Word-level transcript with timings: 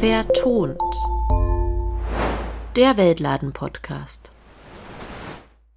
Vertont. 0.00 0.80
Der 2.74 2.96
Weltladen-Podcast. 2.96 4.32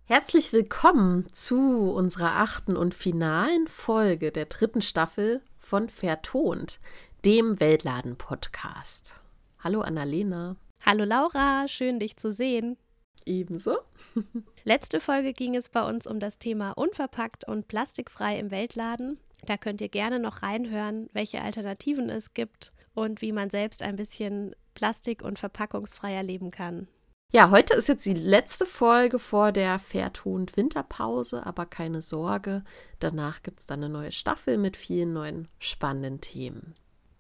Herzlich 0.06 0.52
willkommen 0.52 1.32
zu 1.32 1.92
unserer 1.92 2.38
achten 2.38 2.76
und 2.76 2.96
finalen 2.96 3.68
Folge 3.68 4.32
der 4.32 4.46
dritten 4.46 4.82
Staffel 4.82 5.42
von 5.58 5.90
Vertont, 5.90 6.80
dem 7.24 7.60
Weltladen-Podcast. 7.60 9.22
Hallo 9.60 9.82
Annalena. 9.82 10.56
Hallo 10.84 11.04
Laura, 11.04 11.68
schön 11.68 12.00
dich 12.00 12.18
zu 12.18 12.32
sehen. 12.32 12.78
Ebenso. 13.26 13.78
Letzte 14.64 15.00
Folge 15.00 15.34
ging 15.34 15.56
es 15.56 15.70
bei 15.70 15.88
uns 15.88 16.08
um 16.08 16.20
das 16.20 16.40
Thema 16.40 16.72
unverpackt 16.72 17.48
und 17.48 17.68
plastikfrei 17.68 18.40
im 18.40 18.50
Weltladen. 18.50 19.20
Da 19.46 19.58
könnt 19.58 19.82
ihr 19.82 19.90
gerne 19.90 20.20
noch 20.20 20.42
reinhören, 20.42 21.10
welche 21.14 21.42
Alternativen 21.42 22.10
es 22.10 22.34
gibt 22.34 22.72
und 22.94 23.22
wie 23.22 23.32
man 23.32 23.50
selbst 23.50 23.84
ein 23.84 23.96
bisschen 23.96 24.56
plastik- 24.74 25.24
und 25.24 25.40
verpackungsfreier 25.40 26.24
leben 26.24 26.52
kann. 26.52 26.88
Ja, 27.32 27.50
heute 27.50 27.74
ist 27.74 27.88
jetzt 27.88 28.06
die 28.06 28.14
letzte 28.14 28.66
Folge 28.66 29.18
vor 29.18 29.52
der 29.52 29.80
Fairtont 29.80 30.56
Winterpause, 30.56 31.46
aber 31.46 31.66
keine 31.66 32.02
Sorge, 32.02 32.64
danach 33.00 33.42
gibt 33.42 33.60
es 33.60 33.66
dann 33.66 33.84
eine 33.84 33.92
neue 33.92 34.12
Staffel 34.12 34.60
mit 34.60 34.78
vielen 34.78 35.14
neuen 35.14 35.48
spannenden 35.58 36.22
Themen. 36.22 36.76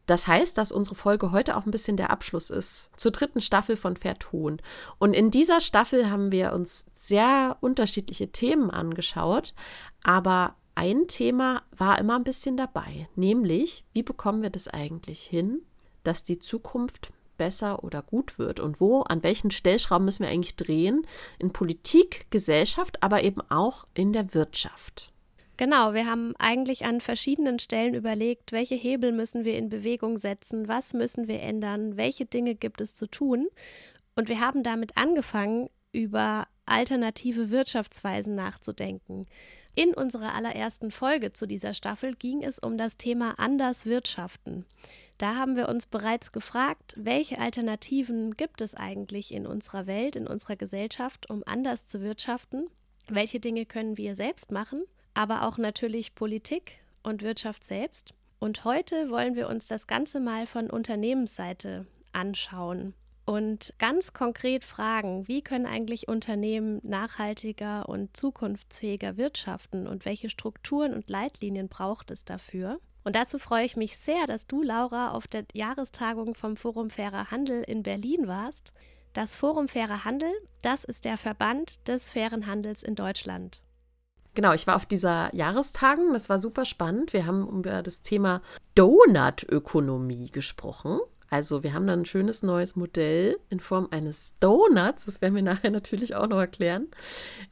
Das 0.06 0.28
heißt, 0.28 0.58
dass 0.58 0.72
unsere 0.72 0.96
Folge 0.96 1.32
heute 1.32 1.56
auch 1.56 1.66
ein 1.66 1.72
bisschen 1.72 1.98
der 1.98 2.12
Abschluss 2.12 2.50
ist 2.52 2.92
zur 2.96 3.12
dritten 3.12 3.42
Staffel 3.42 3.76
von 3.76 3.96
Fairton. 3.98 4.62
Und 5.00 5.14
in 5.14 5.32
dieser 5.32 5.62
Staffel 5.62 6.12
haben 6.12 6.32
wir 6.32 6.54
uns 6.54 6.86
sehr 6.94 7.58
unterschiedliche 7.62 8.32
Themen 8.32 8.70
angeschaut, 8.70 9.56
aber 10.04 10.56
ein 10.76 11.08
Thema 11.08 11.64
war 11.76 12.00
immer 12.00 12.16
ein 12.16 12.24
bisschen 12.24 12.58
dabei, 12.58 13.08
nämlich 13.16 13.84
wie 13.94 14.04
bekommen 14.04 14.42
wir 14.42 14.50
das 14.50 14.68
eigentlich 14.68 15.22
hin, 15.22 15.62
dass 16.04 16.24
die 16.24 16.40
Zukunft 16.40 17.12
besser 17.38 17.84
oder 17.84 18.02
gut 18.02 18.38
wird 18.40 18.60
und 18.60 18.80
wo, 18.80 19.02
an 19.02 19.24
welchen 19.24 19.52
Stellschrauben 19.52 20.06
müssen 20.06 20.24
wir 20.24 20.30
eigentlich 20.30 20.56
drehen 20.56 21.06
in 21.40 21.52
Politik, 21.52 22.28
Gesellschaft, 22.30 23.02
aber 23.02 23.24
eben 23.24 23.42
auch 23.50 23.86
in 23.94 24.14
der 24.14 24.34
Wirtschaft. 24.34 25.12
Genau, 25.58 25.94
wir 25.94 26.08
haben 26.08 26.34
eigentlich 26.40 26.86
an 26.86 27.00
verschiedenen 27.00 27.60
Stellen 27.60 27.94
überlegt, 27.94 28.52
welche 28.52 28.76
Hebel 28.76 29.12
müssen 29.12 29.46
wir 29.46 29.58
in 29.58 29.70
Bewegung 29.70 30.18
setzen, 30.18 30.68
was 30.68 30.94
müssen 30.94 31.28
wir 31.28 31.42
ändern, 31.42 31.96
welche 31.96 32.26
Dinge 32.26 32.56
gibt 32.56 32.82
es 32.82 32.96
zu 32.96 33.08
tun. 33.08 33.48
Und 34.16 34.30
wir 34.30 34.40
haben 34.40 34.64
damit 34.64 34.98
angefangen, 34.98 35.70
über 35.92 36.48
alternative 36.66 37.52
Wirtschaftsweisen 37.52 38.34
nachzudenken. 38.34 39.28
In 39.76 39.96
unserer 39.96 40.36
allerersten 40.36 40.92
Folge 40.92 41.34
zu 41.34 41.48
dieser 41.48 41.74
Staffel 41.74 42.14
ging 42.14 42.44
es 42.44 42.60
um 42.60 42.78
das 42.78 42.98
Thema 42.98 43.40
Anders 43.40 43.88
Wirtschaften. 43.88 44.66
Da 45.18 45.36
haben 45.36 45.56
wir 45.56 45.68
uns 45.68 45.88
bereits 45.88 46.32
gefragt, 46.32 46.94
welche 46.96 47.40
Alternativen 47.40 48.38
gibt 48.38 48.62
es 48.62 48.76
eigentlich 48.76 49.34
in 49.34 49.48
unserer 49.48 49.88
Welt, 49.88 50.16
in 50.16 50.28
unserer 50.28 50.58
Gesellschaft, 50.58 51.28
um 51.30 51.42
anders 51.48 51.88
zu 51.88 52.02
wirtschaften? 52.02 52.68
Welche 53.08 53.40
Dinge 53.40 53.66
können 53.66 53.98
wir 53.98 54.16
selbst 54.16 54.52
machen? 54.52 54.84
Aber 55.16 55.48
auch 55.48 55.58
natürlich 55.58 56.14
Politik 56.14 56.80
und 57.02 57.24
Wirtschaft 57.24 57.64
selbst. 57.64 58.14
Und 58.40 58.66
heute 58.66 59.10
wollen 59.10 59.36
wir 59.36 59.50
uns 59.50 59.68
das 59.68 59.88
Ganze 59.88 60.20
mal 60.20 60.46
von 60.46 60.70
Unternehmensseite 60.70 61.88
anschauen 62.12 62.94
und 63.26 63.74
ganz 63.80 64.14
konkret 64.14 64.66
fragen, 64.66 65.28
wie 65.28 65.42
können 65.42 65.66
eigentlich 65.66 66.08
Unternehmen 66.08 66.80
nachhaltiger 66.84 67.88
und 67.88 68.16
zukunftsfähiger 68.16 69.18
wirtschaften 69.18 69.88
und 69.88 70.06
welche 70.06 70.30
Strukturen 70.30 70.94
und 70.94 71.10
Leitlinien 71.10 71.70
braucht 71.70 72.12
es 72.12 72.26
dafür? 72.26 72.80
Und 73.04 73.16
dazu 73.16 73.38
freue 73.38 73.66
ich 73.66 73.76
mich 73.76 73.98
sehr, 73.98 74.28
dass 74.28 74.48
du, 74.48 74.62
Laura, 74.62 75.12
auf 75.12 75.28
der 75.28 75.46
Jahrestagung 75.54 76.36
vom 76.36 76.56
Forum 76.56 76.90
Fairer 76.90 77.32
Handel 77.32 77.64
in 77.64 77.84
Berlin 77.84 78.28
warst. 78.28 78.74
Das 79.14 79.36
Forum 79.36 79.68
Fairer 79.68 80.06
Handel, 80.06 80.32
das 80.62 80.84
ist 80.84 81.06
der 81.06 81.18
Verband 81.18 81.88
des 81.88 82.12
fairen 82.12 82.48
Handels 82.48 82.82
in 82.82 82.96
Deutschland. 82.96 83.62
Genau, 84.36 84.54
ich 84.54 84.66
war 84.66 84.76
auf 84.76 84.88
dieser 84.88 85.34
Jahrestagung, 85.36 86.14
das 86.14 86.28
war 86.28 86.40
super 86.40 86.66
spannend. 86.66 87.14
Wir 87.14 87.28
haben 87.28 87.48
über 87.48 87.84
das 87.84 88.02
Thema 88.02 88.42
Donut-Ökonomie 88.74 90.32
gesprochen. 90.32 91.00
Also 91.34 91.64
wir 91.64 91.74
haben 91.74 91.88
dann 91.88 92.02
ein 92.02 92.06
schönes 92.06 92.44
neues 92.44 92.76
Modell 92.76 93.40
in 93.50 93.60
Form 93.60 93.88
eines 93.90 94.36
Donuts. 94.40 95.06
Das 95.06 95.20
werden 95.20 95.34
wir 95.34 95.42
nachher 95.42 95.72
natürlich 95.72 96.14
auch 96.14 96.28
noch 96.28 96.38
erklären. 96.38 96.90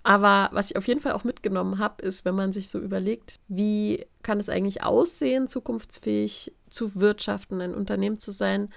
Aber 0.04 0.50
was 0.54 0.70
ich 0.70 0.78
auf 0.78 0.88
jeden 0.88 1.00
Fall 1.00 1.14
auch 1.14 1.24
mitgenommen 1.24 1.80
habe, 1.80 2.04
ist, 2.04 2.24
wenn 2.24 2.36
man 2.36 2.54
sich 2.54 2.70
so 2.70 2.78
überlegt, 2.78 3.40
wie 3.48 4.06
kann 4.22 4.40
es 4.40 4.50
eigentlich 4.50 4.84
aussehen, 4.84 5.48
zukunftsfähig 5.48 6.54
zu 6.70 6.94
wirtschaften, 6.98 7.60
ein 7.60 7.74
Unternehmen 7.74 8.20
zu 8.20 8.30
sein, 8.30 8.70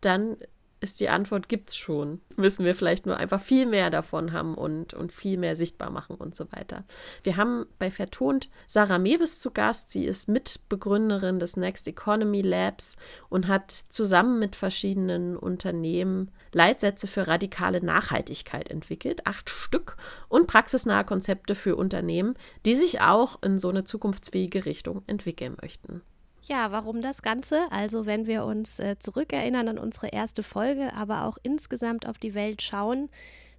dann 0.00 0.38
ist 0.80 1.00
die 1.00 1.08
Antwort, 1.08 1.48
gibt 1.48 1.70
es 1.70 1.76
schon. 1.76 2.20
Müssen 2.36 2.64
wir 2.64 2.74
vielleicht 2.74 3.06
nur 3.06 3.16
einfach 3.16 3.40
viel 3.40 3.66
mehr 3.66 3.90
davon 3.90 4.32
haben 4.32 4.54
und, 4.54 4.94
und 4.94 5.12
viel 5.12 5.38
mehr 5.38 5.56
sichtbar 5.56 5.90
machen 5.90 6.16
und 6.16 6.34
so 6.36 6.50
weiter. 6.52 6.84
Wir 7.22 7.36
haben 7.36 7.66
bei 7.78 7.90
Vertont 7.90 8.50
Sarah 8.68 8.98
Mewes 8.98 9.38
zu 9.38 9.50
Gast. 9.50 9.90
Sie 9.90 10.04
ist 10.04 10.28
Mitbegründerin 10.28 11.38
des 11.38 11.56
Next 11.56 11.88
Economy 11.88 12.42
Labs 12.42 12.96
und 13.28 13.48
hat 13.48 13.70
zusammen 13.70 14.38
mit 14.38 14.54
verschiedenen 14.54 15.36
Unternehmen 15.36 16.30
Leitsätze 16.52 17.06
für 17.06 17.26
radikale 17.26 17.84
Nachhaltigkeit 17.84 18.70
entwickelt, 18.70 19.26
acht 19.26 19.50
Stück, 19.50 19.96
und 20.28 20.46
praxisnahe 20.46 21.04
Konzepte 21.04 21.54
für 21.54 21.76
Unternehmen, 21.76 22.34
die 22.64 22.74
sich 22.74 23.00
auch 23.00 23.42
in 23.42 23.58
so 23.58 23.68
eine 23.68 23.84
zukunftsfähige 23.84 24.64
Richtung 24.64 25.02
entwickeln 25.06 25.56
möchten. 25.60 26.02
Ja, 26.48 26.70
warum 26.70 27.02
das 27.02 27.22
Ganze? 27.22 27.66
Also 27.72 28.06
wenn 28.06 28.26
wir 28.26 28.44
uns 28.44 28.78
äh, 28.78 28.96
zurückerinnern 29.00 29.68
an 29.68 29.78
unsere 29.78 30.08
erste 30.08 30.44
Folge, 30.44 30.92
aber 30.94 31.24
auch 31.24 31.38
insgesamt 31.42 32.06
auf 32.06 32.18
die 32.18 32.34
Welt 32.34 32.62
schauen, 32.62 33.08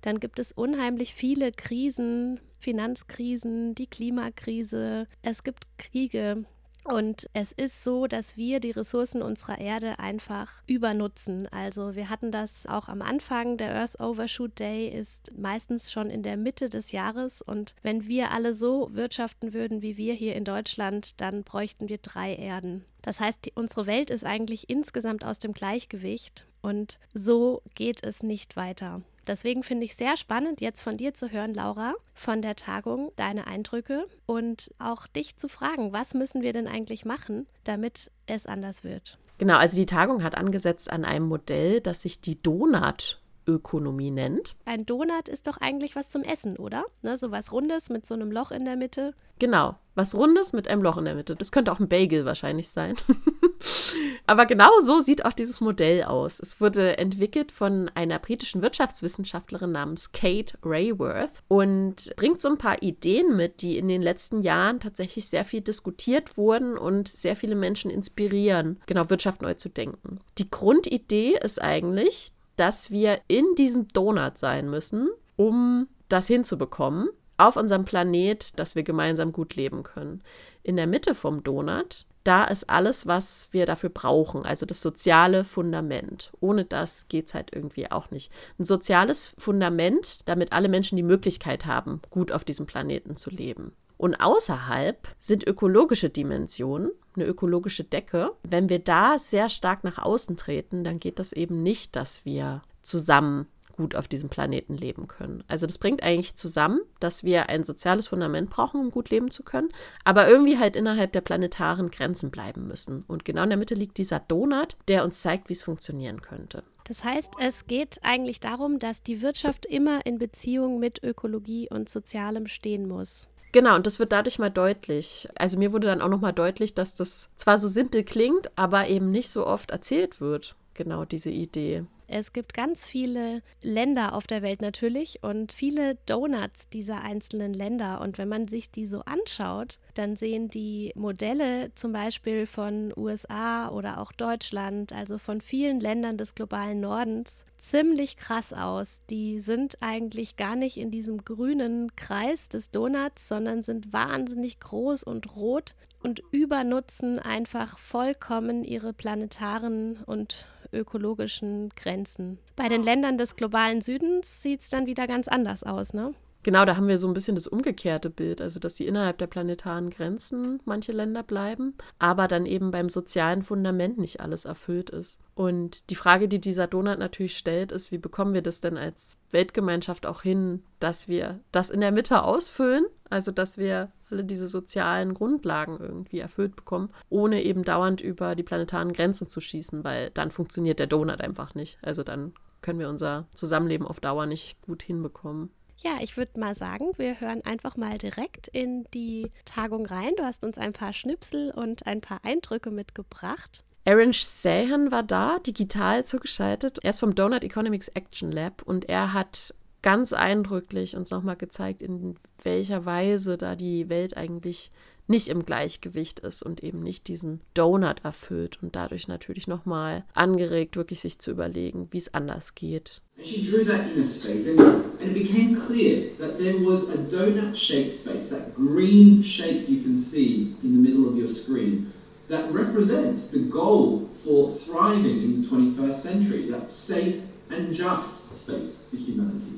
dann 0.01 0.21
gibt 0.21 0.39
es 0.39 0.53
unheimlich 0.53 1.13
viele 1.13 1.51
Krisen, 1.51 2.39
Finanzkrisen, 2.59 3.75
die 3.75 3.87
Klimakrise, 3.87 5.07
es 5.21 5.43
gibt 5.43 5.67
Kriege, 5.77 6.45
und 6.87 7.27
es 7.33 7.51
ist 7.51 7.83
so, 7.83 8.07
dass 8.07 8.37
wir 8.37 8.61
die 8.61 8.71
Ressourcen 8.71 9.21
unserer 9.21 9.59
Erde 9.59 9.99
einfach 9.99 10.63
übernutzen. 10.67 11.47
Also 11.51 11.95
wir 11.95 12.09
hatten 12.09 12.31
das 12.31 12.65
auch 12.65 12.87
am 12.87 13.01
Anfang. 13.01 13.57
Der 13.57 13.75
Earth 13.75 13.99
Overshoot 13.99 14.57
Day 14.57 14.87
ist 14.87 15.33
meistens 15.37 15.91
schon 15.91 16.09
in 16.09 16.23
der 16.23 16.37
Mitte 16.37 16.69
des 16.69 16.93
Jahres. 16.93 17.41
Und 17.41 17.75
wenn 17.83 18.07
wir 18.07 18.31
alle 18.31 18.53
so 18.53 18.89
wirtschaften 18.93 19.53
würden 19.53 19.81
wie 19.81 19.97
wir 19.97 20.13
hier 20.13 20.35
in 20.35 20.45
Deutschland, 20.45 21.19
dann 21.19 21.43
bräuchten 21.43 21.89
wir 21.89 21.97
drei 21.97 22.33
Erden. 22.33 22.85
Das 23.01 23.19
heißt, 23.19 23.45
die, 23.45 23.51
unsere 23.53 23.85
Welt 23.85 24.09
ist 24.09 24.23
eigentlich 24.23 24.69
insgesamt 24.69 25.25
aus 25.25 25.39
dem 25.39 25.51
Gleichgewicht. 25.51 26.47
Und 26.61 26.99
so 27.13 27.61
geht 27.75 28.01
es 28.03 28.23
nicht 28.23 28.55
weiter. 28.55 29.01
Deswegen 29.27 29.63
finde 29.63 29.85
ich 29.85 29.95
sehr 29.95 30.15
spannend, 30.15 30.61
jetzt 30.61 30.81
von 30.81 30.95
dir 30.95 31.13
zu 31.13 31.31
hören, 31.31 31.53
Laura, 31.53 31.93
von 32.13 32.41
der 32.41 32.55
Tagung, 32.55 33.11
deine 33.17 33.45
Eindrücke 33.45 34.07
und 34.25 34.73
auch 34.79 35.05
dich 35.05 35.38
zu 35.38 35.49
fragen, 35.49 35.91
was 35.91 36.13
müssen 36.13 36.41
wir 36.41 36.53
denn 36.53 36.67
eigentlich 36.67 37.03
machen, 37.03 37.45
damit 37.65 38.09
es 38.25 38.45
anders 38.45 38.83
wird? 38.85 39.19
Genau, 39.38 39.57
also 39.57 39.75
die 39.77 39.85
Tagung 39.85 40.23
hat 40.23 40.35
angesetzt 40.35 40.89
an 40.89 41.05
einem 41.05 41.27
Modell, 41.27 41.81
das 41.81 42.01
sich 42.01 42.21
die 42.21 42.41
Donut 42.41 43.19
Ökonomie 43.47 44.11
nennt. 44.11 44.55
Ein 44.65 44.85
Donut 44.85 45.29
ist 45.29 45.47
doch 45.47 45.57
eigentlich 45.57 45.95
was 45.95 46.09
zum 46.09 46.23
Essen, 46.23 46.57
oder? 46.57 46.85
Ne, 47.01 47.17
so 47.17 47.31
was 47.31 47.51
Rundes 47.51 47.89
mit 47.89 48.05
so 48.05 48.13
einem 48.13 48.31
Loch 48.31 48.51
in 48.51 48.65
der 48.65 48.75
Mitte. 48.75 49.13
Genau, 49.39 49.75
was 49.95 50.15
Rundes 50.15 50.53
mit 50.53 50.67
einem 50.67 50.81
Loch 50.81 50.97
in 50.97 51.05
der 51.05 51.15
Mitte. 51.15 51.35
Das 51.35 51.51
könnte 51.51 51.71
auch 51.71 51.79
ein 51.79 51.87
Bagel 51.87 52.25
wahrscheinlich 52.25 52.69
sein. 52.69 52.95
Aber 54.27 54.45
genau 54.45 54.69
so 54.81 54.99
sieht 54.99 55.25
auch 55.25 55.33
dieses 55.33 55.61
Modell 55.61 56.03
aus. 56.03 56.39
Es 56.39 56.59
wurde 56.59 56.97
entwickelt 56.97 57.51
von 57.51 57.89
einer 57.95 58.19
britischen 58.19 58.61
Wirtschaftswissenschaftlerin 58.61 59.71
namens 59.71 60.11
Kate 60.11 60.57
Rayworth 60.63 61.43
und 61.47 62.13
bringt 62.15 62.41
so 62.41 62.49
ein 62.49 62.57
paar 62.57 62.81
Ideen 62.81 63.35
mit, 63.35 63.61
die 63.61 63.77
in 63.77 63.87
den 63.87 64.01
letzten 64.01 64.41
Jahren 64.41 64.79
tatsächlich 64.79 65.27
sehr 65.27 65.45
viel 65.45 65.61
diskutiert 65.61 66.37
wurden 66.37 66.77
und 66.77 67.07
sehr 67.07 67.35
viele 67.35 67.55
Menschen 67.55 67.89
inspirieren, 67.89 68.79
genau 68.85 69.09
Wirtschaft 69.09 69.41
neu 69.41 69.53
zu 69.53 69.69
denken. 69.69 70.19
Die 70.38 70.50
Grundidee 70.50 71.38
ist 71.41 71.61
eigentlich, 71.61 72.31
dass 72.57 72.92
wir 72.92 73.21
in 73.27 73.45
diesem 73.57 73.88
Donut 73.88 74.38
sein 74.38 74.69
müssen, 74.69 75.09
um 75.38 75.88
das 76.09 76.27
hinzubekommen 76.27 77.09
auf 77.38 77.56
unserem 77.56 77.86
Planet, 77.86 78.57
dass 78.59 78.75
wir 78.75 78.83
gemeinsam 78.83 79.31
gut 79.31 79.56
leben 79.56 79.83
können. 79.83 80.21
In 80.63 80.75
der 80.75 80.88
Mitte 80.88 81.15
vom 81.15 81.44
Donut, 81.44 82.06
da 82.24 82.44
ist 82.44 82.69
alles, 82.69 83.07
was 83.07 83.48
wir 83.51 83.65
dafür 83.65 83.89
brauchen, 83.89 84.44
also 84.44 84.65
das 84.65 84.81
soziale 84.81 85.44
Fundament. 85.44 86.31
Ohne 86.42 86.65
das 86.65 87.07
geht 87.07 87.27
es 87.27 87.33
halt 87.33 87.54
irgendwie 87.54 87.89
auch 87.89 88.12
nicht. 88.12 88.33
Ein 88.60 88.65
soziales 88.65 89.33
Fundament, 89.38 90.27
damit 90.27 90.51
alle 90.51 90.68
Menschen 90.68 90.98
die 90.98 91.03
Möglichkeit 91.03 91.65
haben, 91.65 92.01
gut 92.10 92.31
auf 92.31 92.44
diesem 92.44 92.65
Planeten 92.65 93.15
zu 93.15 93.30
leben. 93.30 93.71
Und 93.97 94.15
außerhalb 94.15 95.07
sind 95.19 95.47
ökologische 95.47 96.09
Dimensionen, 96.09 96.91
eine 97.15 97.25
ökologische 97.25 97.83
Decke. 97.83 98.31
Wenn 98.44 98.69
wir 98.69 98.79
da 98.79 99.17
sehr 99.17 99.49
stark 99.49 99.83
nach 99.83 99.97
außen 99.97 100.38
treten, 100.38 100.83
dann 100.83 100.99
geht 100.99 101.19
das 101.19 101.33
eben 101.33 101.63
nicht, 101.63 101.95
dass 101.95 102.23
wir 102.25 102.61
zusammen 102.81 103.47
gut 103.77 103.95
auf 103.95 104.07
diesem 104.07 104.29
Planeten 104.29 104.75
leben 104.75 105.07
können. 105.07 105.44
Also 105.47 105.67
das 105.67 105.77
bringt 105.77 106.03
eigentlich 106.03 106.35
zusammen, 106.35 106.81
dass 106.99 107.23
wir 107.23 107.47
ein 107.47 107.63
soziales 107.63 108.07
Fundament 108.07 108.49
brauchen, 108.49 108.81
um 108.81 108.91
gut 108.91 109.09
leben 109.09 109.31
zu 109.31 109.44
können, 109.44 109.69
aber 110.03 110.27
irgendwie 110.27 110.57
halt 110.57 110.75
innerhalb 110.75 111.13
der 111.13 111.21
planetaren 111.21 111.91
Grenzen 111.91 112.31
bleiben 112.31 112.67
müssen. 112.67 113.03
Und 113.07 113.23
genau 113.23 113.43
in 113.43 113.50
der 113.50 113.57
Mitte 113.57 113.75
liegt 113.75 114.00
dieser 114.00 114.19
Donut, 114.19 114.75
der 114.88 115.03
uns 115.03 115.21
zeigt, 115.21 115.47
wie 115.47 115.53
es 115.53 115.63
funktionieren 115.63 116.21
könnte. 116.21 116.63
Das 116.85 117.03
heißt, 117.03 117.33
es 117.39 117.67
geht 117.67 118.00
eigentlich 118.01 118.39
darum, 118.39 118.79
dass 118.79 119.03
die 119.03 119.21
Wirtschaft 119.21 119.65
immer 119.65 120.05
in 120.05 120.17
Beziehung 120.17 120.79
mit 120.79 121.03
Ökologie 121.03 121.69
und 121.69 121.88
Sozialem 121.88 122.47
stehen 122.47 122.88
muss. 122.88 123.27
Genau, 123.57 123.75
und 123.75 123.88
das 123.88 123.98
wird 123.98 124.12
dadurch 124.12 124.38
mal 124.38 124.51
deutlich. 124.51 125.27
Also 125.33 125.57
mir 125.57 125.74
wurde 125.74 125.88
dann 125.88 126.04
auch 126.04 126.09
nochmal 126.09 126.31
deutlich, 126.31 126.75
dass 126.75 126.94
das 126.94 127.31
zwar 127.38 127.57
so 127.57 127.68
simpel 127.68 128.04
klingt, 128.04 128.51
aber 128.56 128.88
eben 128.88 129.09
nicht 129.09 129.30
so 129.31 129.48
oft 129.48 129.71
erzählt 129.71 130.21
wird. 130.21 130.56
Genau 130.75 131.06
diese 131.06 131.31
Idee. 131.31 131.83
Es 132.07 132.31
gibt 132.31 132.54
ganz 132.54 132.86
viele 132.86 133.42
Länder 133.62 134.13
auf 134.13 134.27
der 134.27 134.42
Welt 134.42 134.62
natürlich 134.62 135.24
und 135.24 135.51
viele 135.51 135.95
Donuts 136.06 136.69
dieser 136.69 137.01
einzelnen 137.01 137.54
Länder. 137.54 138.00
Und 138.00 138.18
wenn 138.18 138.30
man 138.30 138.48
sich 138.48 138.71
die 138.71 138.88
so 138.88 139.01
anschaut, 139.01 139.80
dann 139.94 140.15
sehen 140.15 140.50
die 140.50 140.94
Modelle 140.95 141.71
zum 141.75 141.92
Beispiel 141.92 142.45
von 142.45 142.94
USA 142.95 143.69
oder 143.69 144.00
auch 144.00 144.13
Deutschland, 144.13 144.94
also 144.94 145.18
von 145.18 145.42
vielen 145.42 145.81
Ländern 145.81 146.18
des 146.18 146.33
globalen 146.33 146.80
Nordens, 146.80 147.44
ziemlich 147.57 148.15
krass 148.15 148.53
aus. 148.53 149.01
Die 149.10 149.39
sind 149.39 149.77
eigentlich 149.81 150.38
gar 150.38 150.56
nicht 150.56 150.77
in 150.77 150.92
diesem 150.92 151.25
grünen 151.25 151.95
Kreis 151.95 152.48
des 152.48 152.71
Donuts, 152.71 153.27
sondern 153.27 153.63
sind 153.63 153.92
wahnsinnig 153.92 154.60
groß 154.60 155.03
und 155.03 155.36
rot 155.36 155.75
und 156.01 156.21
übernutzen 156.31 157.19
einfach 157.19 157.80
vollkommen 157.80 158.63
ihre 158.63 158.94
planetaren 158.94 159.98
und 160.06 160.45
ökologischen 160.71 161.69
Grenzen. 161.75 162.39
Bei 162.55 162.67
den 162.67 162.83
Ländern 162.83 163.17
des 163.17 163.35
globalen 163.35 163.81
Südens 163.81 164.41
sieht 164.41 164.61
es 164.61 164.69
dann 164.69 164.85
wieder 164.85 165.07
ganz 165.07 165.27
anders 165.27 165.63
aus, 165.63 165.93
ne? 165.93 166.13
Genau, 166.47 166.63
da 166.63 166.77
haben 166.77 166.87
wir 166.87 166.97
so 166.97 167.07
ein 167.07 167.13
bisschen 167.13 167.35
das 167.35 167.47
umgekehrte 167.47 168.09
Bild, 168.09 168.39
also 168.39 168.59
dass 168.59 168.77
sie 168.77 168.87
innerhalb 168.87 169.17
der 169.17 169.27
planetaren 169.27 169.89
Grenzen 169.89 170.61
manche 170.63 170.93
Länder 170.93 171.21
bleiben, 171.21 171.73
aber 171.99 172.29
dann 172.29 172.45
eben 172.45 172.71
beim 172.71 172.87
sozialen 172.87 173.43
Fundament 173.43 173.97
nicht 173.97 174.21
alles 174.21 174.45
erfüllt 174.45 174.89
ist. 174.89 175.19
Und 175.35 175.89
die 175.89 175.95
Frage, 175.95 176.29
die 176.29 176.39
dieser 176.39 176.67
Donut 176.67 176.99
natürlich 176.99 177.37
stellt, 177.37 177.73
ist, 177.73 177.91
wie 177.91 177.97
bekommen 177.97 178.33
wir 178.33 178.41
das 178.41 178.61
denn 178.61 178.77
als 178.77 179.17
Weltgemeinschaft 179.31 180.05
auch 180.05 180.21
hin, 180.21 180.63
dass 180.79 181.09
wir 181.09 181.41
das 181.51 181.69
in 181.69 181.81
der 181.81 181.91
Mitte 181.91 182.23
ausfüllen, 182.23 182.85
also 183.09 183.31
dass 183.31 183.57
wir 183.57 183.91
alle 184.09 184.24
diese 184.24 184.48
sozialen 184.48 185.13
Grundlagen 185.13 185.77
irgendwie 185.80 186.19
erfüllt 186.19 186.56
bekommen, 186.56 186.89
ohne 187.09 187.44
eben 187.44 187.63
dauernd 187.63 188.01
über 188.01 188.36
die 188.36 188.44
planetaren 188.44 188.94
Grenzen 188.94 189.27
zu 189.27 189.42
schießen, 189.42 189.83
weil 189.83 190.09
dann 190.12 190.31
funktioniert 190.31 190.80
der 190.80 190.88
Donut 190.88 191.21
einfach 191.21 191.56
nicht. 191.56 191.77
Also 191.81 192.04
dann 192.04 192.33
können 192.62 192.80
wir 192.80 192.89
unser 192.89 193.27
Zusammenleben 193.33 193.88
auf 193.88 194.00
Dauer 194.00 194.25
nicht 194.25 194.62
gut 194.62 194.83
hinbekommen. 194.83 195.51
Ja, 195.77 195.98
ich 196.01 196.18
würde 196.18 196.39
mal 196.39 196.56
sagen, 196.56 196.92
wir 196.98 197.19
hören 197.19 197.42
einfach 197.45 197.77
mal 197.77 198.00
direkt 198.00 198.48
in 198.48 198.86
die 198.94 199.31
Tagung 199.45 199.86
rein. 199.86 200.13
Du 200.18 200.24
hast 200.24 200.44
uns 200.44 200.57
ein 200.57 200.74
paar 200.74 200.92
Schnipsel 200.92 201.51
und 201.51 201.86
ein 201.86 202.01
paar 202.01 202.25
Eindrücke 202.25 202.71
mitgebracht. 202.71 203.63
Aaron 203.86 204.12
Sahan 204.12 204.92
war 204.92 205.03
da, 205.03 205.39
digital 205.39 206.03
zugeschaltet. 206.03 206.80
Er 206.83 206.89
ist 206.89 207.00
vom 207.00 207.15
Donut 207.15 207.44
Economics 207.44 207.88
Action 207.89 208.31
Lab 208.31 208.63
und 208.63 208.89
er 208.89 209.13
hat 209.13 209.53
ganz 209.88 210.12
eindrücklich 210.12 210.98
uns 210.98 211.12
nochmal 211.12 211.38
gezeigt, 211.38 211.81
in 211.81 212.16
welcher 212.44 212.86
Weise 212.86 213.38
da 213.38 213.56
die 213.56 213.88
Welt 213.88 214.18
eigentlich 214.18 214.69
nicht 215.07 215.30
im 215.30 215.45
Gleichgewicht 215.45 216.19
ist 216.19 216.44
und 216.44 216.62
eben 216.62 216.84
nicht 216.84 217.07
diesen 217.07 217.39
Donut 217.54 218.04
erfüllt 218.04 218.62
und 218.62 218.75
dadurch 218.75 219.07
natürlich 219.07 219.48
nochmal 219.48 220.04
angeregt, 220.13 220.75
wirklich 220.75 221.00
sich 221.00 221.19
zu 221.19 221.31
überlegen, 221.31 221.88
wie 221.92 222.00
es 222.00 222.13
anders 222.13 222.54
geht. 222.54 223.01
She 223.24 223.50
drew 223.50 223.63
that 223.63 223.89
inner 223.94 224.04
space 224.04 224.50
and, 224.50 224.60
and 224.60 225.04
it 225.04 225.13
became 225.13 225.56
clear 225.56 226.10
that 226.19 226.38
there 226.38 226.60
was 226.66 226.94
a 226.94 226.98
donut-shaped 227.10 227.89
space, 227.89 228.30
that 228.30 228.54
green 228.56 229.24
shape 229.24 229.69
you 229.69 229.81
can 229.81 229.95
see 229.95 230.54
in 230.63 230.74
the 230.74 230.89
middle 230.89 231.07
of 231.07 231.16
your 231.18 231.30
screen, 231.30 231.94
that 232.28 232.44
represents 232.51 233.31
the 233.31 233.50
goal 233.50 234.10
for 234.25 234.50
thriving 234.50 235.24
in 235.24 235.42
the 235.42 235.48
21st 235.48 235.94
century, 235.94 236.51
that 236.51 236.69
safe 236.69 237.22
and 237.51 237.74
just 237.74 238.36
space 238.36 238.86
for 238.89 238.98
humanity. 238.98 239.56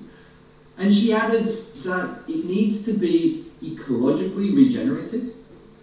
And 0.80 0.94
she 0.94 1.12
added 1.12 1.46
that 1.84 2.20
it 2.30 2.46
needs 2.46 2.86
to 2.86 2.94
be 2.94 3.46
ecologically 3.62 4.56
regenerative 4.56 5.24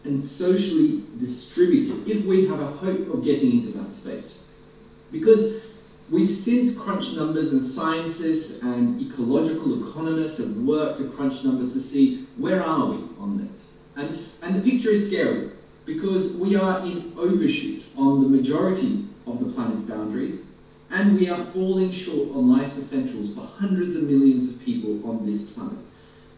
and 0.04 0.18
socially 0.18 1.02
distributed 1.18 2.08
if 2.08 2.24
we 2.24 2.46
have 2.46 2.60
a 2.60 2.66
hope 2.66 3.12
of 3.12 3.22
getting 3.22 3.52
into 3.52 3.68
that 3.78 3.90
space. 3.90 4.42
Because 5.12 5.62
we've 6.10 6.28
since 6.28 6.78
crunched 6.78 7.14
numbers 7.14 7.52
and 7.52 7.62
scientists 7.62 8.62
and 8.62 8.98
ecological 9.02 9.86
economists 9.86 10.38
have 10.38 10.56
worked 10.64 10.98
to 10.98 11.08
crunch 11.10 11.44
numbers 11.44 11.74
to 11.74 11.80
see 11.80 12.26
where 12.38 12.62
are 12.62 12.86
we 12.86 12.96
on 13.20 13.36
this. 13.36 13.82
And, 13.96 14.06
and 14.44 14.62
the 14.62 14.70
picture 14.70 14.90
is 14.90 15.10
scary 15.10 15.50
because 15.84 16.38
we 16.38 16.56
are 16.56 16.80
in 16.86 17.12
overshoot 17.18 17.84
on 17.98 18.22
the 18.22 18.28
majority 18.28 19.04
of 19.26 19.40
the 19.40 19.52
planet's 19.52 19.82
boundaries 19.82 20.45
and 20.92 21.18
we 21.18 21.28
are 21.28 21.36
falling 21.36 21.90
short 21.90 22.30
on 22.30 22.48
life's 22.48 22.78
essentials 22.78 23.34
for 23.34 23.40
hundreds 23.40 23.96
of 23.96 24.04
millions 24.04 24.48
of 24.48 24.64
people 24.64 25.08
on 25.08 25.26
this 25.26 25.50
planet. 25.50 25.78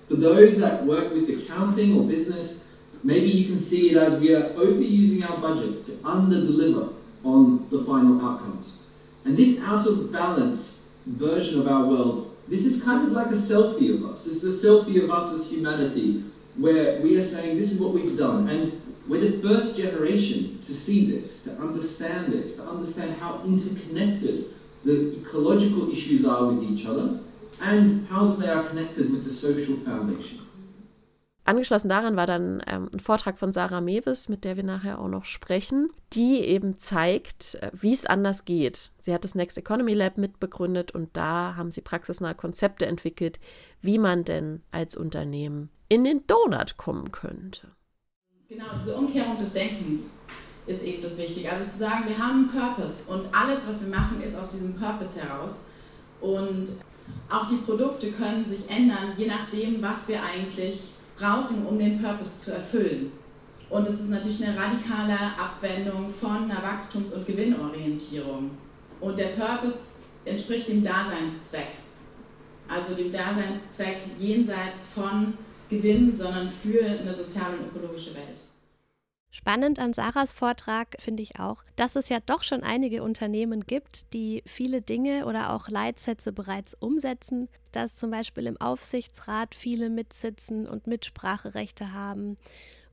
For 0.07 0.15
those 0.17 0.59
that 0.59 0.85
work 0.85 1.13
with 1.13 1.29
accounting 1.29 1.97
or 1.99 2.07
business, 2.07 2.75
maybe 3.05 3.29
you 3.29 3.47
can 3.47 3.59
see 3.59 3.91
it 3.91 3.97
as 3.97 4.19
we 4.21 4.35
are 4.35 4.49
overusing 4.51 5.29
our 5.29 5.39
budget 5.39 5.85
to 5.85 5.99
under-deliver 6.05 6.89
on 7.25 7.69
the 7.69 7.81
final 7.85 8.21
outcomes. 8.25 8.91
And 9.25 9.37
this 9.37 9.63
out 9.65 9.87
of 9.87 10.11
balance 10.11 10.91
version 11.07 11.61
of 11.61 11.69
our 11.69 11.85
world, 11.85 12.35
this 12.49 12.65
is 12.65 12.83
kind 12.83 13.07
of 13.07 13.13
like 13.13 13.27
a 13.27 13.31
selfie 13.31 13.95
of 13.95 14.11
us. 14.11 14.25
This 14.25 14.43
is 14.43 14.65
a 14.65 14.69
selfie 14.69 15.05
of 15.05 15.11
us 15.11 15.33
as 15.33 15.51
humanity, 15.51 16.23
where 16.57 17.01
we 17.03 17.17
are 17.17 17.21
saying, 17.21 17.57
this 17.57 17.71
is 17.71 17.81
what 17.81 17.93
we've 17.93 18.17
done. 18.17 18.49
And 18.49 18.73
we're 19.09 19.21
the 19.21 19.39
first 19.49 19.79
generation 19.79 20.59
to 20.61 20.73
see 20.73 21.11
this, 21.11 21.45
to 21.45 21.51
understand 21.63 22.33
this, 22.33 22.57
to 22.57 22.63
understand 22.63 23.15
how 23.21 23.41
interconnected 23.45 24.45
the 24.85 25.17
ecological 25.21 25.91
issues 25.91 26.25
are 26.25 26.47
with 26.47 26.63
each 26.63 26.87
other 26.87 27.19
and 27.63 28.07
how 28.09 28.27
they 28.27 28.49
are 28.49 28.63
connected 28.65 29.11
with 29.11 29.25
the 29.25 29.31
social 29.31 29.75
foundation. 29.77 30.41
Angeschlossen 31.45 31.89
daran 31.89 32.15
war 32.15 32.27
dann 32.27 32.63
ähm, 32.67 32.91
ein 32.93 33.01
Vortrag 33.01 33.39
von 33.39 33.55
Sarah 33.55 33.81
Mewes, 33.81 34.29
mit 34.29 34.45
der 34.45 34.57
wir 34.57 34.65
nachher 34.65 35.01
auch 35.01 35.09
noch 35.09 35.25
sprechen, 35.25 35.89
die 36.13 36.41
eben 36.41 36.77
zeigt, 36.77 37.55
äh, 37.55 37.71
wie 37.73 37.95
es 37.95 38.05
anders 38.05 38.45
geht. 38.45 38.91
Sie 39.01 39.15
hat 39.15 39.25
das 39.25 39.35
Next 39.35 39.57
Economy 39.57 39.95
Lab 39.95 40.19
mitbegründet 40.19 40.93
und 40.93 41.09
da 41.17 41.55
haben 41.57 41.71
sie 41.71 41.81
praxisnahe 41.81 42.35
Konzepte 42.35 42.85
entwickelt, 42.85 43.41
wie 43.81 43.99
man 43.99 44.25
denn 44.25 44.61
als 44.73 44.95
Unternehmen 44.95 45.71
in 45.89 46.05
den 46.05 46.27
Donut 46.27 46.77
kommen 46.77 47.13
könnte. 47.13 47.69
Genau, 48.51 48.65
diese 48.79 48.97
Umkehrung 48.97 49.37
des 49.37 49.53
Denkens 49.53 50.21
ist 50.67 50.83
eben 50.85 51.03
das 51.03 51.19
Wichtige. 51.19 51.53
Also 51.53 51.67
zu 51.67 51.77
sagen, 51.77 52.09
wir 52.09 52.17
haben 52.17 52.49
einen 52.49 52.49
Purpose 52.49 53.13
und 53.13 53.27
alles, 53.35 53.69
was 53.69 53.85
wir 53.85 53.95
machen, 53.95 54.23
ist 54.23 54.39
aus 54.39 54.53
diesem 54.53 54.73
Purpose 54.73 55.21
heraus. 55.21 55.67
Und 56.23 56.65
auch 57.29 57.47
die 57.47 57.59
Produkte 57.59 58.11
können 58.11 58.47
sich 58.47 58.71
ändern, 58.71 59.13
je 59.19 59.27
nachdem, 59.27 59.83
was 59.83 60.09
wir 60.09 60.23
eigentlich 60.23 60.93
brauchen, 61.19 61.67
um 61.67 61.79
den 61.79 62.01
Purpose 62.01 62.39
zu 62.39 62.55
erfüllen. 62.55 63.13
Und 63.69 63.87
es 63.87 64.01
ist 64.01 64.09
natürlich 64.09 64.43
eine 64.43 64.57
radikale 64.57 65.19
Abwendung 65.39 66.09
von 66.09 66.51
einer 66.51 66.63
Wachstums- 66.63 67.13
und 67.13 67.27
Gewinnorientierung. 67.27 68.51
Und 69.03 69.19
der 69.19 69.29
Purpose 69.37 70.05
entspricht 70.25 70.69
dem 70.69 70.83
Daseinszweck. 70.83 71.69
Also 72.67 72.95
dem 72.95 73.13
Daseinszweck 73.13 73.99
jenseits 74.17 74.95
von 74.95 75.35
Gewinn, 75.69 76.15
sondern 76.15 76.49
für 76.49 76.85
eine 76.85 77.13
soziale 77.13 77.57
und 77.57 77.67
ökologische 77.69 78.15
Welt. 78.15 78.43
Spannend 79.31 79.79
an 79.79 79.93
Sarahs 79.93 80.33
Vortrag 80.33 80.97
finde 80.99 81.23
ich 81.23 81.39
auch, 81.39 81.63
dass 81.77 81.97
es 81.97 82.09
ja 82.09 82.19
doch 82.25 82.43
schon 82.43 82.63
einige 82.63 83.03
Unternehmen 83.03 83.61
gibt, 83.67 84.13
die 84.13 84.43
viele 84.47 84.81
Dinge 84.83 85.27
oder 85.27 85.53
auch 85.53 85.69
Leitsätze 85.69 86.33
bereits 86.33 86.75
umsetzen, 86.75 87.49
dass 87.71 87.95
zum 87.95 88.11
Beispiel 88.11 88.47
im 88.47 88.61
Aufsichtsrat 88.61 89.55
viele 89.55 89.91
mitsitzen 89.91 90.67
und 90.67 90.87
Mitspracherechte 90.87 91.93
haben 91.93 92.37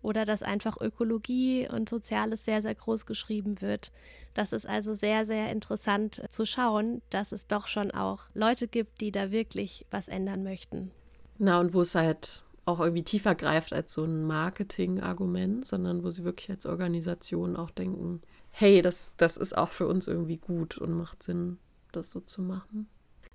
oder 0.03 0.24
dass 0.24 0.44
einfach 0.44 0.79
Ökologie 0.79 1.67
und 1.67 1.89
Soziales 1.89 2.46
sehr, 2.46 2.62
sehr 2.62 2.75
groß 2.75 3.08
geschrieben 3.08 3.60
wird. 3.62 3.91
Das 4.36 4.53
ist 4.53 4.67
also 4.67 4.94
sehr, 4.94 5.25
sehr 5.25 5.51
interessant 5.51 6.22
zu 6.29 6.46
schauen, 6.46 7.01
dass 7.10 7.32
es 7.32 7.48
doch 7.48 7.67
schon 7.67 7.89
auch 7.89 8.25
Leute 8.36 8.67
gibt, 8.67 9.01
die 9.01 9.12
da 9.12 9.32
wirklich 9.32 9.88
was 9.89 10.10
ändern 10.10 10.44
möchten. 10.44 10.91
Na, 11.39 11.60
und 11.60 11.74
wo 11.74 11.82
es 11.82 11.96
halt 11.96 12.44
auch 12.65 12.79
irgendwie 12.79 13.03
tiefer 13.03 13.36
greift 13.36 13.74
als 13.74 13.93
so 13.93 14.03
ein 14.03 14.25
Marketing-Argument, 14.25 15.65
sondern 15.65 16.03
wo 16.03 16.10
sie 16.10 16.24
wirklich 16.24 16.50
als 16.50 16.65
Organisation 16.65 17.55
auch 17.55 17.69
denken, 17.69 18.22
hey, 18.50 18.81
das, 18.81 19.13
das 19.17 19.38
ist 19.38 19.55
auch 19.55 19.69
für 19.69 19.88
uns 19.88 20.07
irgendwie 20.07 20.38
gut 20.38 20.77
und 20.77 20.93
macht 20.93 21.22
Sinn, 21.22 21.60
das 21.91 22.10
so 22.10 22.19
zu 22.19 22.41
machen. 22.41 22.88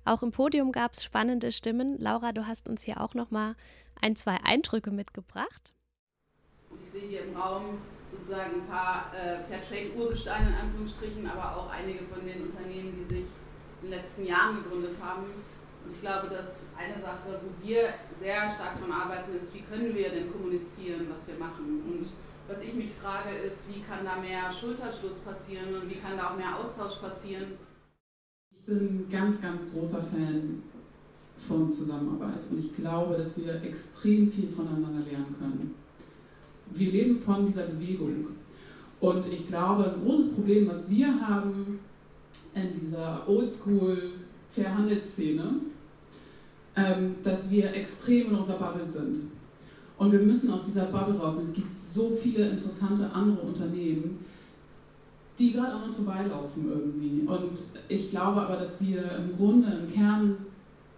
Auch 0.03 0.23
im 0.23 0.31
Podium 0.31 0.71
gab 0.71 0.93
es 0.93 1.03
spannende 1.03 1.51
Stimmen. 1.51 1.97
Laura, 1.99 2.33
du 2.33 2.47
hast 2.47 2.67
uns 2.67 2.83
hier 2.83 2.99
auch 2.99 3.13
noch 3.13 3.31
mal 3.31 3.55
ein, 4.01 4.15
zwei 4.15 4.37
Eindrücke 4.43 4.91
mitgebracht. 4.91 5.73
Ich 6.83 6.89
sehe 6.89 7.07
hier 7.07 7.23
im 7.25 7.35
Raum 7.37 7.77
sozusagen 8.11 8.55
ein 8.55 8.67
paar 8.67 9.13
äh, 9.15 9.43
Fairtrade-Urgesteine 9.47 10.49
in 10.49 10.55
Anführungsstrichen, 10.55 11.27
aber 11.27 11.55
auch 11.55 11.69
einige 11.69 12.03
von 12.05 12.25
den 12.25 12.47
Unternehmen, 12.47 12.93
die 12.97 13.15
sich 13.15 13.25
in 13.81 13.89
den 13.89 13.91
letzten 13.91 14.25
Jahren 14.25 14.63
gegründet 14.63 14.95
haben 15.01 15.25
ich 15.89 16.01
glaube, 16.01 16.29
dass 16.29 16.57
eine 16.77 17.01
Sache, 17.01 17.39
wo 17.41 17.65
wir 17.65 17.93
sehr 18.19 18.51
stark 18.51 18.79
daran 18.79 18.91
arbeiten, 18.91 19.35
ist, 19.35 19.53
wie 19.53 19.61
können 19.61 19.95
wir 19.95 20.09
denn 20.09 20.31
kommunizieren, 20.31 21.07
was 21.13 21.27
wir 21.27 21.35
machen. 21.35 21.81
Und 21.85 22.07
was 22.47 22.63
ich 22.63 22.73
mich 22.73 22.89
frage, 23.01 23.29
ist, 23.37 23.63
wie 23.69 23.81
kann 23.81 24.05
da 24.05 24.19
mehr 24.19 24.51
Schulterschluss 24.51 25.19
passieren 25.19 25.73
und 25.75 25.89
wie 25.89 25.99
kann 25.99 26.17
da 26.17 26.31
auch 26.31 26.37
mehr 26.37 26.57
Austausch 26.57 26.95
passieren. 26.95 27.57
Ich 28.51 28.65
bin 28.65 29.07
ganz, 29.09 29.41
ganz 29.41 29.73
großer 29.73 30.01
Fan 30.01 30.61
von 31.37 31.71
Zusammenarbeit 31.71 32.43
und 32.51 32.59
ich 32.59 32.75
glaube, 32.75 33.17
dass 33.17 33.37
wir 33.43 33.61
extrem 33.63 34.29
viel 34.29 34.49
voneinander 34.49 35.09
lernen 35.09 35.35
können. 35.39 35.75
Wir 36.73 36.91
leben 36.91 37.17
von 37.17 37.45
dieser 37.45 37.63
Bewegung 37.63 38.27
und 38.99 39.25
ich 39.27 39.47
glaube, 39.47 39.91
ein 39.91 40.03
großes 40.03 40.35
Problem, 40.35 40.67
was 40.67 40.89
wir 40.89 41.07
haben 41.27 41.79
in 42.53 42.73
dieser 42.73 43.27
Oldschool 43.27 44.13
Fairhandelsszene, 44.49 45.41
ähm, 45.41 45.70
dass 47.23 47.51
wir 47.51 47.73
extrem 47.73 48.29
in 48.29 48.35
unserer 48.35 48.57
Bubble 48.57 48.87
sind. 48.87 49.17
Und 49.97 50.11
wir 50.11 50.19
müssen 50.19 50.51
aus 50.51 50.65
dieser 50.65 50.85
Bubble 50.85 51.19
raus. 51.19 51.37
Und 51.37 51.43
es 51.43 51.53
gibt 51.53 51.79
so 51.79 52.09
viele 52.09 52.49
interessante 52.49 53.11
andere 53.13 53.45
Unternehmen, 53.45 54.25
die 55.37 55.53
gerade 55.53 55.73
an 55.73 55.83
uns 55.83 55.97
vorbeilaufen 55.97 56.69
irgendwie. 56.69 57.27
Und 57.27 57.59
ich 57.89 58.09
glaube 58.09 58.41
aber, 58.41 58.55
dass 58.55 58.81
wir 58.81 59.03
im 59.17 59.35
Grunde, 59.35 59.71
im 59.71 59.93
Kern 59.93 60.37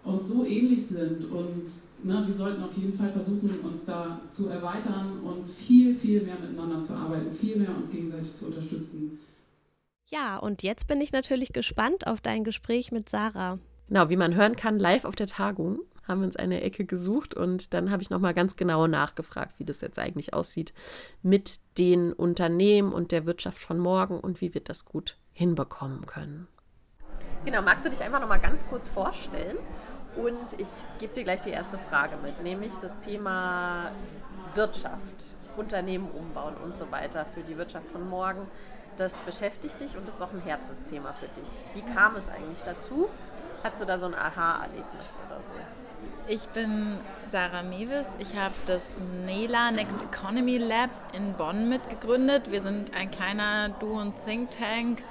uns 0.04 0.28
so 0.28 0.44
ähnlich 0.44 0.86
sind 0.86 1.24
und 1.30 1.64
ne, 2.02 2.22
wir 2.26 2.34
sollten 2.34 2.62
auf 2.62 2.76
jeden 2.76 2.92
Fall 2.92 3.10
versuchen, 3.10 3.48
uns 3.60 3.84
da 3.84 4.20
zu 4.26 4.48
erweitern 4.48 5.20
und 5.20 5.48
viel, 5.48 5.96
viel 5.96 6.22
mehr 6.22 6.36
miteinander 6.38 6.80
zu 6.80 6.94
arbeiten, 6.94 7.30
viel 7.30 7.56
mehr 7.56 7.74
uns 7.74 7.90
gegenseitig 7.90 8.34
zu 8.34 8.46
unterstützen. 8.46 9.18
Ja, 10.10 10.36
und 10.36 10.62
jetzt 10.62 10.86
bin 10.86 11.00
ich 11.00 11.12
natürlich 11.12 11.54
gespannt 11.54 12.06
auf 12.06 12.20
dein 12.20 12.44
Gespräch 12.44 12.92
mit 12.92 13.08
Sarah. 13.08 13.58
Genau, 13.88 14.08
wie 14.08 14.16
man 14.16 14.34
hören 14.34 14.56
kann, 14.56 14.78
live 14.78 15.04
auf 15.04 15.16
der 15.16 15.26
Tagung 15.26 15.80
haben 16.06 16.20
wir 16.20 16.26
uns 16.26 16.36
eine 16.36 16.60
Ecke 16.60 16.84
gesucht 16.84 17.34
und 17.34 17.72
dann 17.72 17.90
habe 17.90 18.02
ich 18.02 18.10
nochmal 18.10 18.34
ganz 18.34 18.56
genau 18.56 18.86
nachgefragt, 18.86 19.54
wie 19.58 19.64
das 19.64 19.80
jetzt 19.80 19.98
eigentlich 19.98 20.34
aussieht 20.34 20.74
mit 21.22 21.60
den 21.78 22.12
Unternehmen 22.12 22.92
und 22.92 23.10
der 23.12 23.26
Wirtschaft 23.26 23.58
von 23.58 23.78
morgen 23.78 24.20
und 24.20 24.40
wie 24.40 24.54
wir 24.54 24.62
das 24.62 24.84
gut 24.84 25.16
hinbekommen 25.32 26.06
können. 26.06 26.46
Genau, 27.44 27.62
magst 27.62 27.84
du 27.84 27.90
dich 27.90 28.02
einfach 28.02 28.20
nochmal 28.20 28.40
ganz 28.40 28.66
kurz 28.68 28.88
vorstellen? 28.88 29.56
Und 30.16 30.58
ich 30.58 30.68
gebe 30.98 31.12
dir 31.12 31.24
gleich 31.24 31.42
die 31.42 31.50
erste 31.50 31.76
Frage 31.76 32.16
mit, 32.22 32.42
nämlich 32.42 32.72
das 32.74 33.00
Thema 33.00 33.90
Wirtschaft, 34.54 35.34
Unternehmen 35.56 36.08
umbauen 36.10 36.54
und 36.62 36.74
so 36.74 36.90
weiter 36.90 37.26
für 37.34 37.42
die 37.42 37.56
Wirtschaft 37.56 37.88
von 37.88 38.08
morgen. 38.08 38.46
Das 38.96 39.20
beschäftigt 39.22 39.80
dich 39.80 39.96
und 39.96 40.08
ist 40.08 40.22
auch 40.22 40.32
ein 40.32 40.40
Herzensthema 40.40 41.12
für 41.12 41.26
dich. 41.28 41.48
Wie 41.74 41.82
kam 41.92 42.14
es 42.14 42.28
eigentlich 42.28 42.60
dazu? 42.64 43.08
Hattest 43.64 43.80
du 43.80 43.86
da 43.86 43.98
so 43.98 44.04
ein 44.04 44.14
Aha-Erlebnis 44.14 45.18
oder 45.26 45.40
so? 45.40 45.52
Ich 46.28 46.46
bin 46.48 46.98
Sarah 47.24 47.62
Mewes. 47.62 48.14
Ich 48.18 48.36
habe 48.36 48.52
das 48.66 49.00
NELA 49.24 49.70
Next 49.70 50.02
Economy 50.02 50.58
Lab 50.58 50.90
in 51.14 51.32
Bonn 51.32 51.70
mitgegründet. 51.70 52.50
Wir 52.52 52.60
sind 52.60 52.94
ein 52.94 53.10
kleiner 53.10 53.70
Do- 53.80 53.98
und 53.98 54.12
Think 54.26 54.50
Tank 54.50 55.02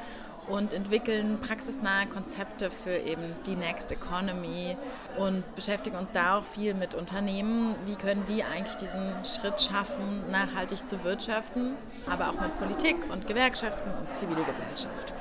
und 0.48 0.72
entwickeln 0.72 1.40
praxisnahe 1.42 2.06
Konzepte 2.06 2.70
für 2.70 2.96
eben 2.96 3.36
die 3.48 3.56
Next 3.56 3.92
Economy 3.92 4.78
und 5.18 5.44
beschäftigen 5.56 5.98
uns 5.98 6.12
da 6.12 6.38
auch 6.38 6.46
viel 6.46 6.76
mit 6.76 6.94
Unternehmen. 6.94 7.74
Wie 7.86 7.96
können 7.96 8.24
die 8.28 8.44
eigentlich 8.44 8.76
diesen 8.76 9.14
Schritt 9.26 9.62
schaffen, 9.62 10.30
nachhaltig 10.30 10.86
zu 10.86 11.04
wirtschaften, 11.04 11.74
aber 12.08 12.30
auch 12.30 12.40
mit 12.40 12.56
Politik 12.60 12.98
und 13.12 13.26
Gewerkschaften 13.26 13.90
und 14.00 14.14
zivile 14.14 14.44
Gesellschaft. 14.44 15.12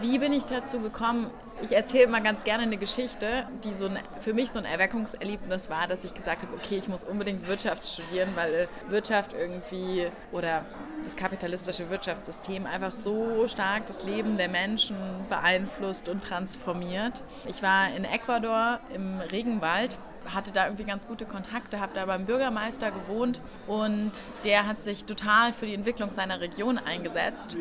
Wie 0.00 0.18
bin 0.18 0.32
ich 0.32 0.44
dazu 0.44 0.80
gekommen? 0.80 1.30
Ich 1.62 1.72
erzähle 1.72 2.08
mal 2.08 2.22
ganz 2.22 2.44
gerne 2.44 2.64
eine 2.64 2.76
Geschichte, 2.76 3.48
die 3.64 3.72
so 3.72 3.86
ein, 3.86 3.98
für 4.20 4.34
mich 4.34 4.50
so 4.50 4.58
ein 4.58 4.66
Erweckungserlebnis 4.66 5.70
war, 5.70 5.86
dass 5.86 6.04
ich 6.04 6.12
gesagt 6.12 6.42
habe, 6.42 6.52
okay, 6.54 6.76
ich 6.76 6.86
muss 6.86 7.02
unbedingt 7.02 7.48
Wirtschaft 7.48 7.86
studieren, 7.86 8.28
weil 8.34 8.68
Wirtschaft 8.90 9.32
irgendwie 9.32 10.08
oder 10.32 10.66
das 11.02 11.16
kapitalistische 11.16 11.88
Wirtschaftssystem 11.88 12.66
einfach 12.66 12.92
so 12.92 13.48
stark 13.48 13.86
das 13.86 14.04
Leben 14.04 14.36
der 14.36 14.48
Menschen 14.48 14.96
beeinflusst 15.30 16.10
und 16.10 16.22
transformiert. 16.22 17.22
Ich 17.48 17.62
war 17.62 17.88
in 17.96 18.04
Ecuador 18.04 18.80
im 18.92 19.20
Regenwald 19.20 19.96
hatte 20.34 20.52
da 20.52 20.64
irgendwie 20.64 20.84
ganz 20.84 21.06
gute 21.06 21.24
Kontakte, 21.24 21.80
habe 21.80 21.92
da 21.94 22.06
beim 22.06 22.24
Bürgermeister 22.24 22.90
gewohnt 22.90 23.40
und 23.66 24.12
der 24.44 24.66
hat 24.66 24.82
sich 24.82 25.04
total 25.04 25.52
für 25.52 25.66
die 25.66 25.74
Entwicklung 25.74 26.12
seiner 26.12 26.40
Region 26.40 26.78
eingesetzt. 26.78 27.56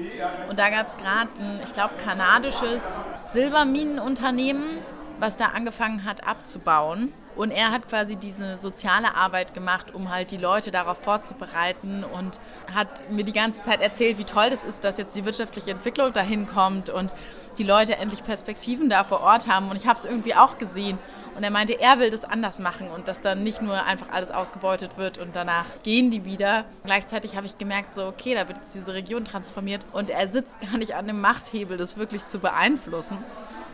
Und 0.49 0.59
da 0.59 0.69
gab 0.69 0.87
es 0.87 0.97
gerade 0.97 1.29
ein, 1.39 1.61
ich 1.63 1.73
glaube, 1.73 1.95
kanadisches 2.03 3.03
Silberminenunternehmen, 3.25 4.63
was 5.19 5.37
da 5.37 5.47
angefangen 5.47 6.03
hat 6.05 6.27
abzubauen. 6.27 7.13
Und 7.35 7.51
er 7.51 7.71
hat 7.71 7.89
quasi 7.89 8.15
diese 8.15 8.57
soziale 8.57 9.13
Arbeit 9.15 9.53
gemacht, 9.53 9.93
um 9.93 10.09
halt 10.09 10.31
die 10.31 10.37
Leute 10.37 10.71
darauf 10.71 10.99
vorzubereiten 10.99 12.05
und 12.05 12.39
hat 12.73 13.09
mir 13.11 13.25
die 13.25 13.33
ganze 13.33 13.61
Zeit 13.61 13.81
erzählt, 13.81 14.17
wie 14.17 14.23
toll 14.23 14.49
das 14.49 14.63
ist, 14.63 14.85
dass 14.85 14.97
jetzt 14.97 15.15
die 15.17 15.25
wirtschaftliche 15.25 15.71
Entwicklung 15.71 16.13
dahin 16.13 16.47
kommt 16.47 16.89
und 16.89 17.11
die 17.57 17.63
Leute 17.63 17.97
endlich 17.97 18.23
Perspektiven 18.23 18.89
da 18.89 19.03
vor 19.03 19.19
Ort 19.19 19.47
haben. 19.47 19.69
Und 19.69 19.75
ich 19.75 19.85
habe 19.85 19.99
es 19.99 20.05
irgendwie 20.05 20.33
auch 20.33 20.57
gesehen. 20.57 20.97
Und 21.35 21.43
er 21.43 21.51
meinte, 21.51 21.79
er 21.79 21.99
will 21.99 22.09
das 22.09 22.23
anders 22.23 22.59
machen 22.59 22.89
und 22.89 23.09
dass 23.09 23.21
dann 23.21 23.43
nicht 23.43 23.61
nur 23.61 23.83
einfach 23.83 24.07
alles 24.09 24.31
ausgebeutet 24.31 24.97
wird 24.97 25.17
und 25.17 25.35
danach 25.35 25.65
gehen 25.83 26.09
die 26.09 26.23
wieder. 26.23 26.63
Gleichzeitig 26.85 27.35
habe 27.35 27.45
ich 27.45 27.57
gemerkt, 27.57 27.91
so, 27.91 28.05
okay, 28.05 28.33
da 28.35 28.47
wird 28.47 28.59
jetzt 28.59 28.73
diese 28.73 28.93
Region 28.93 29.25
transformiert 29.25 29.85
und 29.91 30.09
er 30.09 30.29
sitzt 30.29 30.61
gar 30.71 30.77
nicht 30.77 30.95
an 30.95 31.07
dem 31.07 31.19
Machthebel, 31.19 31.77
das 31.77 31.97
wirklich 31.97 32.25
zu 32.25 32.39
beeinflussen. 32.39 33.17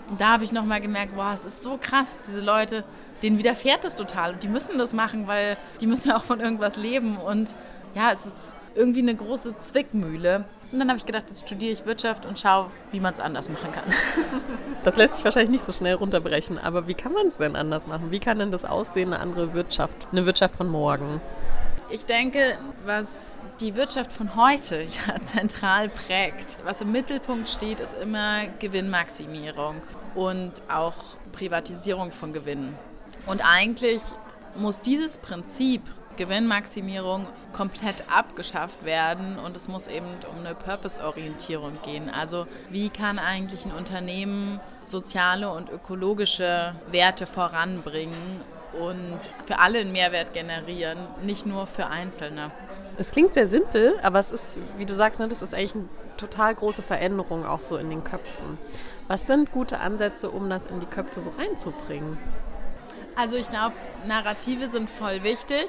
Und 0.10 0.20
da 0.20 0.30
habe 0.30 0.44
ich 0.44 0.52
nochmal 0.52 0.82
gemerkt, 0.82 1.14
wow, 1.16 1.34
es 1.34 1.46
ist 1.46 1.62
so 1.62 1.78
krass, 1.80 2.22
diese 2.26 2.42
Leute, 2.42 2.84
denen 3.22 3.38
widerfährt 3.38 3.84
das 3.84 3.96
total 3.96 4.34
und 4.34 4.44
die 4.44 4.48
müssen 4.48 4.80
das 4.80 4.94
machen, 4.94 5.28
weil 5.28 5.56
die 5.80 5.88
müssen 5.88 6.10
ja 6.10 6.18
auch 6.18 6.24
von 6.24 6.40
irgendwas 6.40 6.78
leben 6.78 7.18
und 7.18 7.56
ja, 7.94 8.12
es 8.12 8.26
ist 8.26 8.54
irgendwie 8.76 9.02
eine 9.02 9.16
große 9.16 9.58
Zwickmühle. 9.58 10.46
Und 10.72 10.80
dann 10.80 10.88
habe 10.88 10.98
ich 10.98 11.06
gedacht, 11.06 11.26
jetzt 11.28 11.46
studiere 11.46 11.72
ich 11.72 11.86
Wirtschaft 11.86 12.26
und 12.26 12.40
schaue, 12.40 12.68
wie 12.92 13.00
man 13.00 13.14
es 13.14 13.20
anders 13.20 13.50
machen 13.50 13.72
kann. 13.72 13.84
Das 14.84 14.98
lässt 14.98 15.14
sich 15.14 15.26
wahrscheinlich 15.26 15.52
nicht 15.52 15.64
so 15.64 15.72
schnell 15.72 15.94
runterbrechen, 15.94 16.58
aber 16.58 16.88
wie 16.88 16.96
kann 16.96 17.14
man 17.14 17.28
es 17.28 17.38
denn 17.38 17.56
anders 17.56 17.86
machen? 17.86 18.10
Wie 18.10 18.20
kann 18.20 18.40
denn 18.40 18.50
das 18.50 18.66
aussehen, 18.66 19.14
eine 19.14 19.22
andere 19.22 19.54
Wirtschaft, 19.54 20.08
eine 20.12 20.26
Wirtschaft 20.26 20.56
von 20.56 20.68
morgen? 20.68 21.22
Ich 21.92 22.06
denke, 22.06 22.58
was 22.84 23.38
die 23.60 23.76
Wirtschaft 23.76 24.12
von 24.12 24.36
heute 24.36 24.82
ja 25.08 25.22
zentral 25.22 25.90
prägt, 25.90 26.58
was 26.64 26.82
im 26.82 26.92
Mittelpunkt 26.92 27.48
steht, 27.48 27.80
ist 27.80 27.94
immer 27.94 28.48
Gewinnmaximierung 28.58 29.76
und 30.16 30.54
auch 30.68 30.96
Privatisierung 31.32 32.12
von 32.12 32.34
Gewinnen. 32.34 32.76
Und 33.28 33.42
eigentlich 33.48 34.02
muss 34.56 34.82
dieses 34.82 35.20
Prinzip 35.20 35.84
Gewinnmaximierung 36.18 37.26
komplett 37.54 38.06
abgeschafft 38.10 38.84
werden 38.86 39.38
und 39.40 39.58
es 39.58 39.68
muss 39.68 39.88
eben 39.88 40.08
um 40.32 40.46
eine 40.46 40.56
Purpose-Orientierung 40.56 41.78
gehen. 41.84 42.10
Also 42.10 42.48
wie 42.70 42.90
kann 42.90 43.20
eigentlich 43.20 43.66
ein 43.66 43.72
Unternehmen 43.72 44.60
soziale 44.82 45.52
und 45.52 45.70
ökologische 45.70 46.76
Werte 46.92 47.26
voranbringen 47.28 48.44
und 48.80 49.20
für 49.46 49.60
alle 49.60 49.80
einen 49.80 49.92
Mehrwert 49.92 50.34
generieren, 50.34 50.98
nicht 51.24 51.46
nur 51.46 51.68
für 51.68 51.88
Einzelne. 51.88 52.52
Es 52.98 53.12
klingt 53.12 53.34
sehr 53.34 53.48
simpel, 53.48 54.00
aber 54.04 54.20
es 54.20 54.32
ist, 54.32 54.58
wie 54.78 54.86
du 54.86 54.94
sagst, 54.94 55.20
ne, 55.20 55.28
das 55.28 55.42
ist 55.42 55.54
eigentlich 55.54 55.76
eine 55.76 55.90
total 56.18 56.56
große 56.56 56.82
Veränderung 56.82 57.46
auch 57.46 57.62
so 57.62 57.78
in 57.78 57.90
den 57.90 58.04
Köpfen. 58.04 58.58
Was 59.08 59.28
sind 59.28 59.52
gute 59.52 59.80
Ansätze, 59.80 60.30
um 60.30 60.50
das 60.50 60.68
in 60.68 60.80
die 60.80 60.86
Köpfe 60.86 61.22
so 61.22 61.34
einzubringen? 61.38 62.18
Also 63.16 63.36
ich 63.36 63.50
glaube, 63.50 63.76
Narrative 64.08 64.68
sind 64.68 64.90
voll 64.90 65.24
wichtig. 65.24 65.68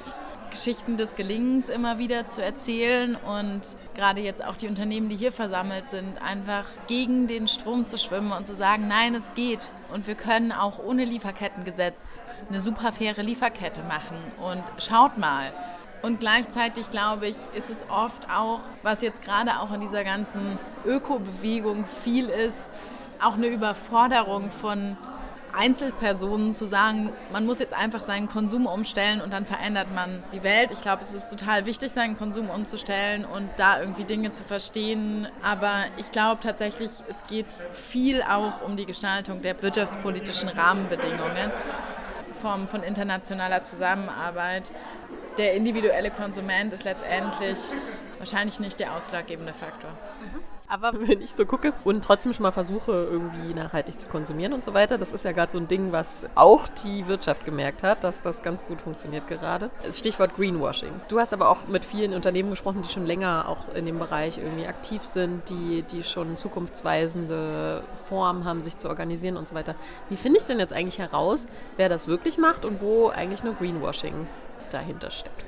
Geschichten 0.53 0.97
des 0.97 1.15
Gelingens 1.15 1.67
immer 1.69 1.97
wieder 1.97 2.27
zu 2.27 2.43
erzählen 2.43 3.15
und 3.15 3.61
gerade 3.95 4.21
jetzt 4.21 4.45
auch 4.45 4.55
die 4.55 4.67
Unternehmen, 4.67 5.09
die 5.09 5.15
hier 5.15 5.31
versammelt 5.31 5.89
sind, 5.89 6.21
einfach 6.21 6.65
gegen 6.85 7.27
den 7.27 7.47
Strom 7.47 7.87
zu 7.87 7.97
schwimmen 7.97 8.31
und 8.31 8.45
zu 8.45 8.53
sagen, 8.53 8.87
nein, 8.87 9.15
es 9.15 9.33
geht 9.33 9.71
und 9.91 10.05
wir 10.05 10.13
können 10.13 10.51
auch 10.51 10.77
ohne 10.77 11.05
Lieferkettengesetz 11.05 12.19
eine 12.49 12.61
super 12.61 12.93
faire 12.93 13.23
Lieferkette 13.23 13.81
machen 13.81 14.15
und 14.39 14.63
schaut 14.77 15.17
mal. 15.17 15.51
Und 16.03 16.19
gleichzeitig 16.19 16.91
glaube 16.91 17.27
ich, 17.27 17.37
ist 17.55 17.71
es 17.71 17.87
oft 17.89 18.29
auch, 18.29 18.59
was 18.83 19.01
jetzt 19.01 19.23
gerade 19.23 19.59
auch 19.59 19.73
in 19.73 19.81
dieser 19.81 20.03
ganzen 20.03 20.59
Ökobewegung 20.85 21.85
viel 22.03 22.29
ist, 22.29 22.69
auch 23.19 23.33
eine 23.33 23.47
Überforderung 23.47 24.51
von 24.51 24.97
Einzelpersonen 25.55 26.53
zu 26.53 26.67
sagen, 26.67 27.11
man 27.31 27.45
muss 27.45 27.59
jetzt 27.59 27.73
einfach 27.73 28.01
seinen 28.01 28.27
Konsum 28.27 28.65
umstellen 28.65 29.21
und 29.21 29.31
dann 29.31 29.45
verändert 29.45 29.93
man 29.93 30.23
die 30.33 30.43
Welt. 30.43 30.71
Ich 30.71 30.81
glaube, 30.81 31.01
es 31.01 31.13
ist 31.13 31.29
total 31.29 31.65
wichtig, 31.65 31.91
seinen 31.91 32.17
Konsum 32.17 32.49
umzustellen 32.49 33.25
und 33.25 33.49
da 33.57 33.79
irgendwie 33.79 34.03
Dinge 34.03 34.31
zu 34.31 34.43
verstehen. 34.43 35.27
Aber 35.43 35.71
ich 35.97 36.11
glaube 36.11 36.41
tatsächlich, 36.41 36.91
es 37.07 37.23
geht 37.27 37.45
viel 37.71 38.23
auch 38.23 38.61
um 38.61 38.77
die 38.77 38.85
Gestaltung 38.85 39.41
der 39.41 39.61
wirtschaftspolitischen 39.61 40.49
Rahmenbedingungen 40.49 41.51
Form 42.33 42.67
von 42.67 42.83
internationaler 42.83 43.63
Zusammenarbeit. 43.63 44.71
Der 45.37 45.53
individuelle 45.53 46.11
Konsument 46.11 46.73
ist 46.73 46.83
letztendlich 46.83 47.57
wahrscheinlich 48.17 48.59
nicht 48.59 48.79
der 48.79 48.93
ausschlaggebende 48.93 49.53
Faktor. 49.53 49.91
Mhm. 50.19 50.52
Aber 50.73 50.93
wenn 51.07 51.21
ich 51.21 51.31
so 51.35 51.45
gucke 51.45 51.71
und 51.83 52.03
trotzdem 52.03 52.33
schon 52.33 52.41
mal 52.41 52.51
versuche, 52.51 52.91
irgendwie 52.91 53.53
nachhaltig 53.53 53.99
zu 53.99 54.07
konsumieren 54.07 54.53
und 54.53 54.63
so 54.63 54.73
weiter, 54.73 54.97
das 54.97 55.11
ist 55.11 55.23
ja 55.23 55.31
gerade 55.31 55.51
so 55.51 55.59
ein 55.59 55.67
Ding, 55.67 55.91
was 55.91 56.25
auch 56.33 56.67
die 56.67 57.05
Wirtschaft 57.05 57.45
gemerkt 57.45 57.83
hat, 57.83 58.03
dass 58.03 58.23
das 58.23 58.41
ganz 58.41 58.65
gut 58.65 58.81
funktioniert 58.81 59.27
gerade. 59.27 59.69
Stichwort 59.91 60.35
Greenwashing. 60.35 60.89
Du 61.09 61.19
hast 61.19 61.31
aber 61.31 61.49
auch 61.49 61.67
mit 61.67 61.85
vielen 61.85 62.15
Unternehmen 62.15 62.49
gesprochen, 62.49 62.81
die 62.81 62.89
schon 62.89 63.05
länger 63.05 63.49
auch 63.49 63.71
in 63.75 63.85
dem 63.85 63.99
Bereich 63.99 64.39
irgendwie 64.39 64.65
aktiv 64.65 65.03
sind, 65.03 65.47
die, 65.47 65.83
die 65.83 66.01
schon 66.01 66.37
zukunftsweisende 66.37 67.83
Formen 68.09 68.43
haben, 68.43 68.59
sich 68.59 68.75
zu 68.75 68.89
organisieren 68.89 69.37
und 69.37 69.47
so 69.47 69.53
weiter. 69.53 69.75
Wie 70.09 70.15
finde 70.15 70.39
ich 70.39 70.45
denn 70.45 70.57
jetzt 70.57 70.73
eigentlich 70.73 70.97
heraus, 70.97 71.45
wer 71.77 71.87
das 71.87 72.07
wirklich 72.07 72.39
macht 72.39 72.65
und 72.65 72.81
wo 72.81 73.09
eigentlich 73.09 73.43
nur 73.43 73.53
Greenwashing 73.53 74.25
dahinter 74.71 75.11
steckt? 75.11 75.45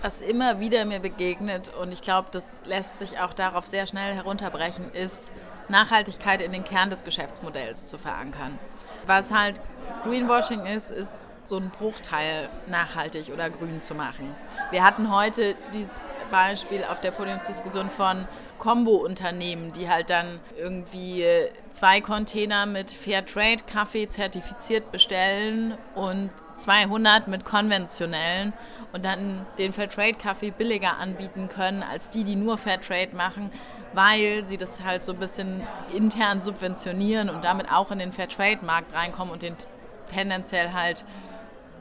Was 0.00 0.20
immer 0.20 0.60
wieder 0.60 0.84
mir 0.84 1.00
begegnet, 1.00 1.72
und 1.74 1.92
ich 1.92 2.02
glaube, 2.02 2.28
das 2.30 2.60
lässt 2.64 2.98
sich 2.98 3.18
auch 3.18 3.34
darauf 3.34 3.66
sehr 3.66 3.86
schnell 3.86 4.14
herunterbrechen, 4.14 4.92
ist 4.92 5.32
Nachhaltigkeit 5.68 6.40
in 6.40 6.52
den 6.52 6.62
Kern 6.64 6.88
des 6.88 7.02
Geschäftsmodells 7.02 7.86
zu 7.86 7.98
verankern. 7.98 8.58
Was 9.06 9.32
halt 9.32 9.60
Greenwashing 10.04 10.66
ist, 10.66 10.90
ist 10.90 11.28
so 11.44 11.56
ein 11.56 11.70
Bruchteil 11.70 12.48
nachhaltig 12.66 13.30
oder 13.32 13.50
grün 13.50 13.80
zu 13.80 13.94
machen. 13.94 14.34
Wir 14.70 14.84
hatten 14.84 15.14
heute 15.14 15.56
dieses 15.72 16.08
Beispiel 16.30 16.84
auf 16.84 17.00
der 17.00 17.10
Podiumsdiskussion 17.10 17.90
von 17.90 18.28
Kombo-Unternehmen, 18.58 19.72
die 19.72 19.88
halt 19.88 20.10
dann 20.10 20.40
irgendwie 20.56 21.24
zwei 21.70 22.00
Container 22.00 22.66
mit 22.66 22.90
Fairtrade-Kaffee 22.90 24.08
zertifiziert 24.08 24.92
bestellen 24.92 25.76
und 25.94 26.30
200 26.58 27.28
mit 27.28 27.44
konventionellen 27.44 28.52
und 28.92 29.04
dann 29.04 29.46
den 29.58 29.72
Fairtrade-Kaffee 29.72 30.50
billiger 30.50 30.98
anbieten 30.98 31.48
können 31.48 31.82
als 31.82 32.10
die, 32.10 32.24
die 32.24 32.36
nur 32.36 32.58
Fairtrade 32.58 33.14
machen, 33.14 33.50
weil 33.92 34.44
sie 34.44 34.56
das 34.56 34.84
halt 34.84 35.04
so 35.04 35.12
ein 35.12 35.18
bisschen 35.18 35.62
intern 35.94 36.40
subventionieren 36.40 37.30
und 37.30 37.44
damit 37.44 37.70
auch 37.72 37.90
in 37.90 37.98
den 37.98 38.12
Fairtrade-Markt 38.12 38.94
reinkommen 38.94 39.32
und 39.32 39.42
den 39.42 39.54
tendenziell 40.12 40.72
halt 40.72 41.04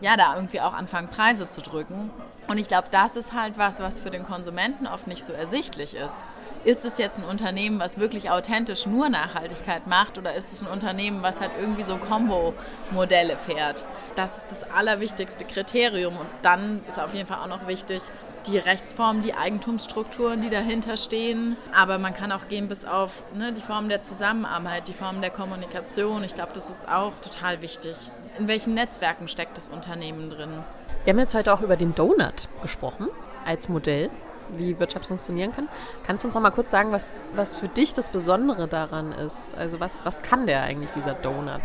ja 0.02 0.16
da 0.16 0.36
irgendwie 0.36 0.62
auch 0.62 0.74
anfangen 0.74 1.08
Preise 1.08 1.48
zu 1.48 1.62
drücken. 1.62 2.12
Und 2.48 2.60
ich 2.60 2.68
glaube, 2.68 2.88
das 2.92 3.16
ist 3.16 3.34
halt 3.34 3.58
was, 3.58 3.80
was 3.80 4.00
für 4.00 4.10
den 4.10 4.24
Konsumenten 4.24 4.88
oft 4.88 5.08
nicht 5.08 5.24
so 5.24 5.34
ersichtlich 5.34 5.96
ist 5.96 6.26
ist 6.68 6.84
es 6.84 6.98
jetzt 6.98 7.20
ein 7.20 7.24
Unternehmen, 7.24 7.80
was 7.80 7.98
wirklich 7.98 8.30
authentisch 8.30 8.86
nur 8.86 9.08
Nachhaltigkeit 9.08 9.88
macht 9.88 10.18
oder 10.18 10.36
ist 10.36 10.52
es 10.52 10.64
ein 10.64 10.70
Unternehmen, 10.70 11.24
was 11.24 11.40
halt 11.40 11.52
irgendwie 11.58 11.84
so 11.84 11.96
Kombo-Modelle 11.96 13.38
fährt? 13.38 13.86
Das 14.16 14.40
ist 14.40 14.52
das 14.52 14.70
allerwichtigste 14.70 15.46
Kriterium. 15.46 16.18
Und 16.18 16.28
dann 16.42 16.82
ist 16.86 17.00
auf 17.00 17.14
jeden 17.14 17.26
Fall 17.26 17.38
auch 17.38 17.48
noch 17.48 17.68
wichtig, 17.68 18.02
die 18.48 18.58
Rechtsformen, 18.58 19.22
die 19.22 19.34
Eigentumsstrukturen, 19.34 20.42
die 20.42 20.50
dahinter 20.50 20.98
stehen. 20.98 21.56
Aber 21.74 22.00
man 22.00 22.14
kann 22.14 22.34
auch 22.34 22.50
gehen 22.50 22.68
bis 22.68 22.84
auf 22.84 23.24
ne, 23.34 23.54
die 23.54 23.62
Form 23.62 23.88
der 23.88 24.02
Zusammenarbeit, 24.02 24.90
die 24.90 24.94
Form 24.94 25.22
der 25.22 25.30
Kommunikation. 25.30 26.26
Ich 26.26 26.36
glaube, 26.36 26.52
das 26.54 26.70
ist 26.70 26.86
auch 26.90 27.14
total 27.22 27.62
wichtig. 27.62 27.96
In 28.40 28.50
welchen 28.50 28.74
Netzwerken 28.74 29.30
steckt 29.30 29.58
das 29.58 29.70
Unternehmen 29.70 30.30
drin? 30.30 30.66
Wir 31.06 31.14
haben 31.14 31.20
jetzt 31.20 31.34
heute 31.34 31.54
auch 31.54 31.62
über 31.62 31.78
den 31.78 31.96
Donut 31.96 32.50
gesprochen 32.62 33.08
als 33.46 33.70
Modell 33.70 34.10
wie 34.56 34.80
Wirtschaft 34.80 35.08
funktionieren 35.08 35.54
kann. 35.54 35.68
Kannst 36.06 36.24
du 36.24 36.28
uns 36.28 36.36
noch 36.36 36.42
mal 36.42 36.52
kurz 36.52 36.72
sagen, 36.72 36.92
was, 36.92 37.22
was 37.34 37.56
für 37.56 37.68
dich 37.68 37.94
das 37.94 38.10
Besondere 38.10 38.68
daran 38.68 39.12
ist? 39.12 39.56
Also 39.58 39.80
was, 39.80 40.04
was 40.06 40.22
kann 40.22 40.48
der 40.48 40.64
eigentlich, 40.64 40.92
dieser 40.92 41.14
Donut? 41.14 41.62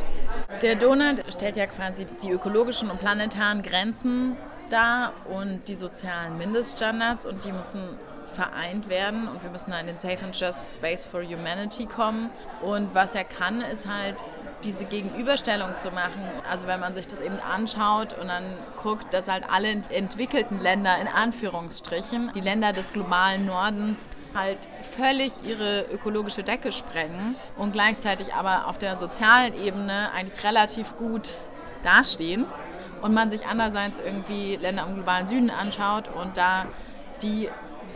Der 0.63 0.77
Donut 0.77 1.25
stellt 1.33 1.57
ja 1.57 1.67
quasi 1.67 2.07
die 2.23 2.31
ökologischen 2.31 2.91
und 2.91 3.01
planetaren 3.01 3.63
Grenzen 3.63 4.37
dar 4.71 5.13
und 5.27 5.69
die 5.69 5.77
sozialen 5.77 6.39
Mindeststandards 6.39 7.27
und 7.27 7.45
die 7.45 7.53
müssen 7.53 7.83
vereint 8.33 8.89
werden 8.89 9.29
und 9.29 9.43
wir 9.43 9.51
müssen 9.51 9.71
da 9.71 9.81
in 9.81 9.87
den 9.87 9.99
Safe 9.99 10.19
and 10.25 10.39
Just 10.39 10.75
Space 10.75 11.05
for 11.05 11.23
Humanity 11.23 11.87
kommen. 11.87 12.31
Und 12.63 12.95
was 12.95 13.15
er 13.15 13.25
kann, 13.25 13.61
ist 13.61 13.87
halt 13.87 14.17
diese 14.65 14.85
Gegenüberstellung 14.85 15.77
zu 15.79 15.91
machen. 15.91 16.23
Also 16.49 16.67
wenn 16.67 16.81
man 16.81 16.95
sich 16.95 17.07
das 17.07 17.21
eben 17.21 17.39
anschaut 17.41 18.13
und 18.19 18.29
dann 18.29 18.45
guckt, 18.83 19.13
dass 19.13 19.29
halt 19.29 19.45
alle 19.51 19.83
entwickelten 19.91 20.61
Länder 20.61 20.99
in 21.01 21.09
Anführungsstrichen, 21.09 22.31
die 22.35 22.41
Länder 22.41 22.73
des 22.73 22.93
globalen 22.93 23.47
Nordens, 23.47 24.11
halt 24.35 24.59
völlig 24.97 25.33
ihre 25.45 25.87
ökologische 25.93 26.43
Decke 26.43 26.73
sprengen 26.73 27.37
und 27.57 27.73
gleichzeitig 27.73 28.35
aber 28.35 28.67
auf 28.69 28.79
der 28.79 28.97
sozialen 28.97 29.55
Ebene 29.55 30.11
eigentlich 30.13 30.43
relativ 30.45 30.97
gut 30.97 31.35
dastehen. 31.83 32.47
Und 33.03 33.15
man 33.15 33.31
sich 33.33 33.47
andererseits 33.47 33.99
irgendwie 33.99 34.57
Länder 34.57 34.87
im 34.89 34.95
globalen 34.95 35.27
Süden 35.27 35.51
anschaut 35.51 36.09
und 36.09 36.37
da 36.37 36.67
die 37.21 37.49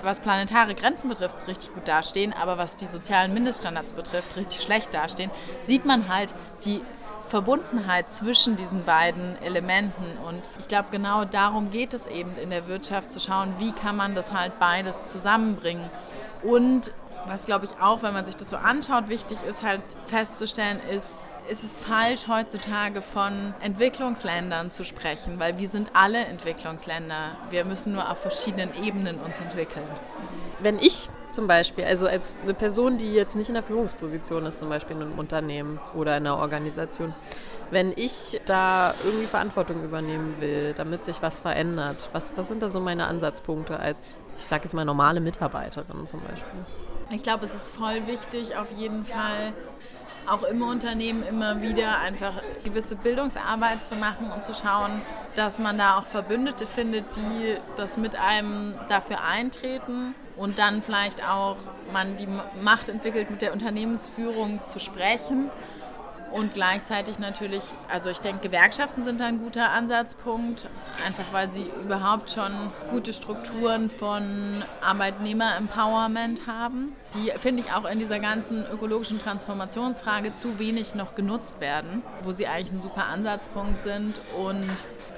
was 0.02 0.20
planetare 0.20 0.74
Grenzen 0.74 1.08
betrifft, 1.08 1.46
richtig 1.48 1.74
gut 1.74 1.86
dastehen, 1.88 2.32
aber 2.32 2.58
was 2.58 2.76
die 2.76 2.88
sozialen 2.88 3.34
Mindeststandards 3.34 3.92
betrifft, 3.92 4.36
richtig 4.36 4.60
schlecht 4.60 4.94
dastehen, 4.94 5.30
sieht 5.60 5.84
man 5.84 6.08
halt 6.08 6.34
die 6.64 6.82
Verbundenheit 7.28 8.12
zwischen 8.12 8.56
diesen 8.56 8.84
beiden 8.84 9.40
Elementen. 9.42 10.16
Und 10.26 10.42
ich 10.58 10.68
glaube, 10.68 10.88
genau 10.90 11.24
darum 11.24 11.70
geht 11.70 11.92
es 11.92 12.06
eben 12.06 12.36
in 12.42 12.50
der 12.50 12.68
Wirtschaft, 12.68 13.10
zu 13.10 13.20
schauen, 13.20 13.54
wie 13.58 13.72
kann 13.72 13.96
man 13.96 14.14
das 14.14 14.32
halt 14.32 14.58
beides 14.58 15.06
zusammenbringen. 15.06 15.90
Und 16.42 16.92
was, 17.26 17.46
glaube 17.46 17.64
ich, 17.64 17.72
auch, 17.80 18.02
wenn 18.02 18.14
man 18.14 18.24
sich 18.24 18.36
das 18.36 18.50
so 18.50 18.56
anschaut, 18.56 19.08
wichtig 19.08 19.38
ist, 19.42 19.62
halt 19.62 19.82
festzustellen, 20.06 20.80
ist, 20.88 21.22
ist 21.48 21.64
es 21.64 21.78
falsch, 21.78 22.28
heutzutage 22.28 23.02
von 23.02 23.54
Entwicklungsländern 23.60 24.70
zu 24.70 24.84
sprechen, 24.84 25.38
weil 25.38 25.58
wir 25.58 25.68
sind 25.68 25.90
alle 25.94 26.24
Entwicklungsländer. 26.24 27.36
Wir 27.50 27.64
müssen 27.64 27.92
nur 27.92 28.10
auf 28.10 28.20
verschiedenen 28.20 28.70
Ebenen 28.82 29.18
uns 29.18 29.38
entwickeln. 29.38 29.86
Wenn 30.60 30.78
ich 30.78 31.08
zum 31.32 31.46
Beispiel, 31.46 31.84
also 31.84 32.06
als 32.06 32.34
eine 32.42 32.54
Person, 32.54 32.98
die 32.98 33.12
jetzt 33.12 33.36
nicht 33.36 33.48
in 33.48 33.54
der 33.54 33.62
Führungsposition 33.62 34.46
ist, 34.46 34.58
zum 34.58 34.68
Beispiel 34.68 34.96
in 34.96 35.02
einem 35.02 35.18
Unternehmen 35.18 35.78
oder 35.94 36.16
in 36.16 36.26
einer 36.26 36.38
Organisation, 36.38 37.14
wenn 37.70 37.92
ich 37.96 38.40
da 38.46 38.94
irgendwie 39.04 39.26
Verantwortung 39.26 39.84
übernehmen 39.84 40.36
will, 40.40 40.72
damit 40.74 41.04
sich 41.04 41.20
was 41.20 41.40
verändert, 41.40 42.08
was, 42.12 42.32
was 42.36 42.48
sind 42.48 42.62
da 42.62 42.68
so 42.68 42.80
meine 42.80 43.06
Ansatzpunkte 43.06 43.78
als, 43.78 44.16
ich 44.38 44.44
sage 44.44 44.64
jetzt 44.64 44.74
mal, 44.74 44.84
normale 44.84 45.20
Mitarbeiterin 45.20 46.06
zum 46.06 46.20
Beispiel? 46.20 46.60
Ich 47.10 47.22
glaube, 47.22 47.44
es 47.44 47.54
ist 47.54 47.70
voll 47.74 48.06
wichtig, 48.06 48.56
auf 48.56 48.70
jeden 48.72 49.04
Fall 49.04 49.52
auch 50.28 50.42
im 50.42 50.62
Unternehmen 50.62 51.22
immer 51.26 51.62
wieder 51.62 51.98
einfach 51.98 52.42
gewisse 52.64 52.96
Bildungsarbeit 52.96 53.84
zu 53.84 53.94
machen 53.96 54.30
und 54.30 54.42
zu 54.42 54.54
schauen, 54.54 55.00
dass 55.34 55.58
man 55.58 55.78
da 55.78 55.98
auch 55.98 56.06
Verbündete 56.06 56.66
findet, 56.66 57.04
die 57.16 57.56
das 57.76 57.96
mit 57.96 58.16
einem 58.16 58.74
dafür 58.88 59.22
eintreten 59.22 60.14
und 60.36 60.58
dann 60.58 60.82
vielleicht 60.82 61.26
auch 61.26 61.56
man 61.92 62.16
die 62.16 62.28
Macht 62.62 62.88
entwickelt, 62.88 63.30
mit 63.30 63.42
der 63.42 63.52
Unternehmensführung 63.52 64.60
zu 64.66 64.78
sprechen 64.78 65.50
und 66.32 66.54
gleichzeitig 66.54 67.18
natürlich, 67.18 67.62
also 67.88 68.10
ich 68.10 68.18
denke, 68.18 68.48
Gewerkschaften 68.48 69.04
sind 69.04 69.22
ein 69.22 69.38
guter 69.38 69.70
Ansatzpunkt, 69.70 70.68
einfach 71.06 71.24
weil 71.32 71.48
sie 71.48 71.70
überhaupt 71.82 72.30
schon 72.30 72.52
gute 72.90 73.12
Strukturen 73.12 73.88
von 73.88 74.62
Arbeitnehmer-Empowerment 74.82 76.46
haben, 76.46 76.94
die, 77.16 77.32
finde 77.38 77.62
ich, 77.62 77.72
auch 77.72 77.84
in 77.84 77.98
dieser 77.98 78.18
ganzen 78.18 78.64
ökologischen 78.70 79.18
Transformationsfrage 79.18 80.34
zu 80.34 80.58
wenig 80.58 80.94
noch 80.94 81.14
genutzt 81.14 81.60
werden, 81.60 82.02
wo 82.22 82.32
sie 82.32 82.46
eigentlich 82.46 82.72
ein 82.72 82.82
super 82.82 83.06
Ansatzpunkt 83.06 83.82
sind. 83.82 84.20
Und 84.38 84.68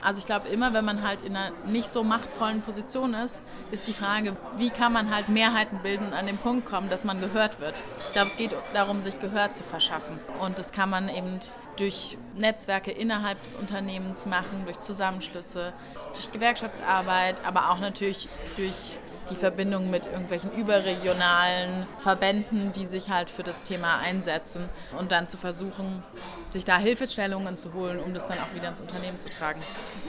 also 0.00 0.18
ich 0.18 0.26
glaube, 0.26 0.48
immer 0.48 0.72
wenn 0.72 0.84
man 0.84 1.02
halt 1.02 1.22
in 1.22 1.36
einer 1.36 1.52
nicht 1.66 1.88
so 1.88 2.04
machtvollen 2.04 2.62
Position 2.62 3.14
ist, 3.14 3.42
ist 3.70 3.86
die 3.86 3.92
Frage, 3.92 4.36
wie 4.56 4.70
kann 4.70 4.92
man 4.92 5.14
halt 5.14 5.28
Mehrheiten 5.28 5.78
bilden 5.78 6.06
und 6.06 6.14
an 6.14 6.26
den 6.26 6.38
Punkt 6.38 6.66
kommen, 6.66 6.88
dass 6.88 7.04
man 7.04 7.20
gehört 7.20 7.60
wird. 7.60 7.80
Ich 8.06 8.12
glaube, 8.12 8.28
es 8.28 8.36
geht 8.36 8.52
darum, 8.74 9.00
sich 9.00 9.20
Gehör 9.20 9.52
zu 9.52 9.62
verschaffen. 9.64 10.18
Und 10.40 10.58
das 10.58 10.72
kann 10.72 10.90
man 10.90 11.08
eben 11.08 11.40
durch 11.76 12.18
Netzwerke 12.36 12.90
innerhalb 12.90 13.42
des 13.42 13.54
Unternehmens 13.56 14.26
machen, 14.26 14.62
durch 14.64 14.80
Zusammenschlüsse, 14.80 15.72
durch 16.14 16.32
Gewerkschaftsarbeit, 16.32 17.44
aber 17.44 17.70
auch 17.70 17.78
natürlich 17.78 18.28
durch 18.56 18.96
die 19.30 19.36
Verbindung 19.36 19.90
mit 19.90 20.06
irgendwelchen 20.06 20.52
überregionalen 20.52 21.86
Verbänden, 22.00 22.72
die 22.72 22.86
sich 22.86 23.08
halt 23.08 23.30
für 23.30 23.42
das 23.42 23.62
Thema 23.62 23.98
einsetzen 23.98 24.68
und 24.98 25.12
dann 25.12 25.26
zu 25.26 25.36
versuchen, 25.36 26.02
sich 26.50 26.64
da 26.64 26.78
Hilfestellungen 26.78 27.56
zu 27.56 27.74
holen, 27.74 28.00
um 28.00 28.14
das 28.14 28.26
dann 28.26 28.38
auch 28.38 28.54
wieder 28.54 28.68
ins 28.68 28.80
Unternehmen 28.80 29.20
zu 29.20 29.28
tragen. 29.28 29.60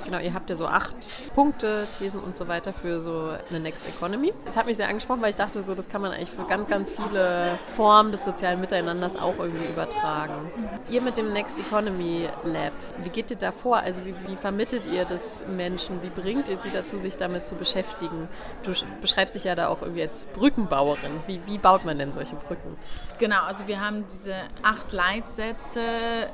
Genau, 0.05 0.19
ihr 0.19 0.34
habt 0.34 0.49
ja 0.49 0.55
so 0.55 0.67
acht 0.67 0.95
Punkte, 1.36 1.88
Thesen 1.97 2.21
und 2.21 2.38
so 2.38 2.47
weiter 2.47 2.73
für 2.73 3.01
so 3.01 3.34
eine 3.49 3.60
Next 3.60 3.88
Economy. 3.88 4.34
Das 4.45 4.58
hat 4.58 4.65
mich 4.65 4.77
sehr 4.77 4.88
angesprochen, 4.88 5.21
weil 5.21 5.32
ich 5.32 5.36
dachte, 5.36 5.63
so 5.63 5.75
das 5.75 5.89
kann 5.89 6.01
man 6.01 6.12
eigentlich 6.12 6.32
für 6.32 6.45
ganz, 6.45 6.69
ganz 6.69 6.91
viele 6.91 7.58
Formen 7.75 8.12
des 8.12 8.23
sozialen 8.23 8.62
Miteinanders 8.62 9.15
auch 9.15 9.38
irgendwie 9.38 9.65
übertragen. 9.65 10.51
Ihr 10.89 11.01
mit 11.01 11.17
dem 11.17 11.34
Next 11.34 11.60
Economy 11.60 12.29
Lab, 12.43 12.73
wie 13.03 13.10
geht 13.10 13.32
ihr 13.32 13.38
da 13.38 13.51
vor? 13.51 13.77
Also 13.77 14.05
wie, 14.05 14.15
wie 14.27 14.36
vermittelt 14.36 14.86
ihr 14.86 15.05
das 15.05 15.43
Menschen? 15.47 16.01
Wie 16.01 16.10
bringt 16.10 16.47
ihr 16.49 16.58
sie 16.58 16.71
dazu, 16.71 16.97
sich 16.97 17.17
damit 17.17 17.45
zu 17.45 17.55
beschäftigen? 17.55 18.27
Du 18.63 18.73
beschreibst 19.10 19.34
dich 19.34 19.43
ja 19.43 19.56
da 19.56 19.67
auch 19.69 19.82
irgendwie 19.82 20.04
als 20.04 20.26
Brückenbauerin. 20.26 21.12
Wie, 21.26 21.41
wie 21.48 21.58
baut 21.58 21.84
man 21.84 21.98
denn 21.98 22.13
solche 22.13 22.36
Brücken? 22.36 22.78
Genau, 23.17 23.41
also 23.43 23.67
wir 23.67 23.82
haben 23.82 24.06
diese 24.12 24.36
acht 24.62 24.91
Leitsätze 24.91 25.82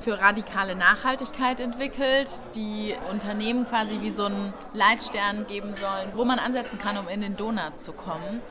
für 0.02 0.20
radikale 0.20 0.76
Nachhaltigkeit 0.76 1.62
entwickelt, 1.62 2.30
die 2.54 2.94
Unternehmen 3.12 3.66
quasi 3.68 4.02
wie 4.02 4.10
so 4.10 4.26
einen 4.26 4.54
Leitstern 4.74 5.48
geben 5.48 5.74
sollen, 5.76 6.12
wo 6.16 6.26
man 6.26 6.38
ansetzen 6.38 6.78
kann, 6.80 6.98
um 6.98 7.08
in 7.08 7.22
den 7.22 7.38
Donut 7.38 7.80
zu 7.80 7.94
kommen. 7.94 8.42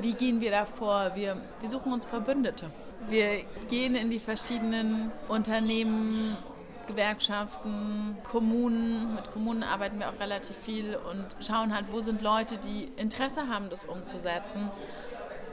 wie 0.00 0.12
gehen 0.12 0.40
wir 0.40 0.50
da 0.50 0.64
vor? 0.64 1.12
Wir, 1.14 1.36
wir 1.60 1.68
suchen 1.68 1.92
uns 1.92 2.06
Verbündete. 2.06 2.70
Wir 3.08 3.44
gehen 3.68 3.94
in 3.94 4.10
die 4.10 4.18
verschiedenen 4.18 5.10
Unternehmen, 5.28 6.36
Gewerkschaften, 6.88 8.16
Kommunen. 8.24 9.14
Mit 9.14 9.30
Kommunen 9.32 9.62
arbeiten 9.62 10.00
wir 10.00 10.08
auch 10.08 10.18
relativ 10.18 10.56
viel 10.56 10.96
und 10.96 11.24
schauen 11.46 11.72
halt, 11.72 11.92
wo 11.92 12.00
sind 12.00 12.20
Leute, 12.22 12.56
die 12.58 12.90
Interesse 12.96 13.48
haben, 13.48 13.70
das 13.70 13.84
umzusetzen 13.84 14.68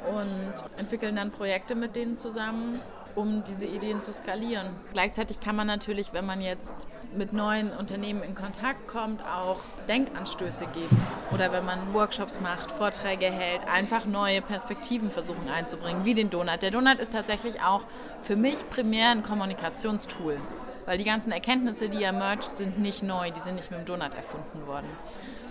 und 0.09 0.53
entwickeln 0.77 1.15
dann 1.15 1.31
Projekte 1.31 1.75
mit 1.75 1.95
denen 1.95 2.17
zusammen 2.17 2.81
um 3.15 3.43
diese 3.45 3.65
Ideen 3.65 4.01
zu 4.01 4.11
skalieren. 4.13 4.67
Gleichzeitig 4.91 5.39
kann 5.39 5.55
man 5.55 5.67
natürlich, 5.67 6.13
wenn 6.13 6.25
man 6.25 6.41
jetzt 6.41 6.87
mit 7.15 7.33
neuen 7.33 7.71
Unternehmen 7.71 8.21
in 8.23 8.35
Kontakt 8.35 8.87
kommt, 8.87 9.21
auch 9.21 9.59
Denkanstöße 9.87 10.67
geben. 10.67 11.01
Oder 11.33 11.51
wenn 11.51 11.65
man 11.65 11.93
Workshops 11.93 12.39
macht, 12.41 12.71
Vorträge 12.71 13.27
hält, 13.27 13.61
einfach 13.67 14.05
neue 14.05 14.41
Perspektiven 14.41 15.11
versuchen 15.11 15.49
einzubringen, 15.49 16.03
wie 16.03 16.13
den 16.13 16.29
Donut. 16.29 16.61
Der 16.61 16.71
Donut 16.71 16.99
ist 16.99 17.13
tatsächlich 17.13 17.61
auch 17.61 17.83
für 18.21 18.35
mich 18.35 18.57
primär 18.69 19.11
ein 19.11 19.23
Kommunikationstool. 19.23 20.37
Weil 20.85 20.97
die 20.97 21.03
ganzen 21.03 21.31
Erkenntnisse, 21.31 21.89
die 21.89 22.03
er 22.03 22.13
mergt, 22.13 22.55
sind 22.57 22.79
nicht 22.79 23.01
neu, 23.01 23.31
die 23.31 23.39
sind 23.39 23.55
nicht 23.55 23.71
mit 23.71 23.79
dem 23.79 23.85
Donut 23.85 24.13
erfunden 24.13 24.67
worden. 24.67 24.87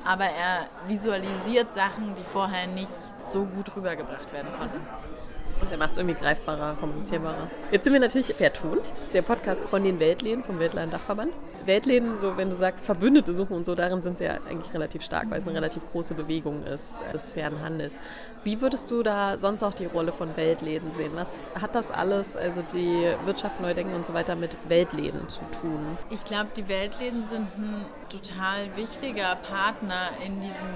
Aber 0.04 0.24
er 0.26 0.68
visualisiert 0.86 1.72
Sachen, 1.72 2.14
die 2.14 2.24
vorher 2.24 2.66
nicht 2.66 2.92
so 3.28 3.44
gut 3.44 3.74
rübergebracht 3.74 4.32
werden 4.32 4.52
konnten. 4.56 4.80
Also 5.60 5.74
er 5.74 5.78
macht 5.78 5.92
es 5.92 5.98
irgendwie 5.98 6.18
greifbarer, 6.20 6.76
kommunizierbarer. 6.78 7.48
Jetzt 7.70 7.84
sind 7.84 7.92
wir 7.92 8.00
natürlich 8.00 8.34
vertont, 8.34 8.92
der 9.12 9.22
Podcast 9.22 9.66
von 9.68 9.82
den 9.82 9.98
Weltläden, 10.00 10.44
vom 10.44 10.58
Weltladen 10.58 10.90
Dachverband. 10.90 11.32
Weltläden, 11.66 12.20
so 12.20 12.36
wenn 12.36 12.50
du 12.50 12.56
sagst 12.56 12.84
Verbündete 12.84 13.32
suchen 13.32 13.56
und 13.56 13.64
so, 13.64 13.74
darin 13.74 14.02
sind 14.02 14.18
sie 14.18 14.24
ja 14.24 14.34
eigentlich 14.48 14.72
relativ 14.74 15.02
stark, 15.02 15.30
weil 15.30 15.38
es 15.38 15.46
eine 15.46 15.56
relativ 15.56 15.82
große 15.92 16.14
Bewegung 16.14 16.62
ist 16.64 17.02
des 17.12 17.30
fairen 17.30 17.62
Handels. 17.62 17.94
Wie 18.42 18.60
würdest 18.60 18.90
du 18.90 19.02
da 19.02 19.38
sonst 19.38 19.62
auch 19.62 19.72
die 19.72 19.86
Rolle 19.86 20.12
von 20.12 20.36
Weltläden 20.36 20.92
sehen? 20.92 21.12
Was 21.14 21.48
hat 21.58 21.74
das 21.74 21.90
alles, 21.90 22.36
also 22.36 22.62
die 22.62 23.08
Wirtschaft 23.24 23.60
neu 23.60 23.72
denken 23.72 23.94
und 23.94 24.06
so 24.06 24.12
weiter, 24.12 24.36
mit 24.36 24.56
Weltläden 24.68 25.28
zu 25.30 25.40
tun? 25.60 25.96
Ich 26.10 26.24
glaube, 26.24 26.50
die 26.54 26.68
Weltläden 26.68 27.26
sind 27.26 27.48
ein 27.56 27.86
total 28.10 28.76
wichtiger 28.76 29.36
Partner 29.36 30.10
in 30.26 30.40
diesem 30.42 30.66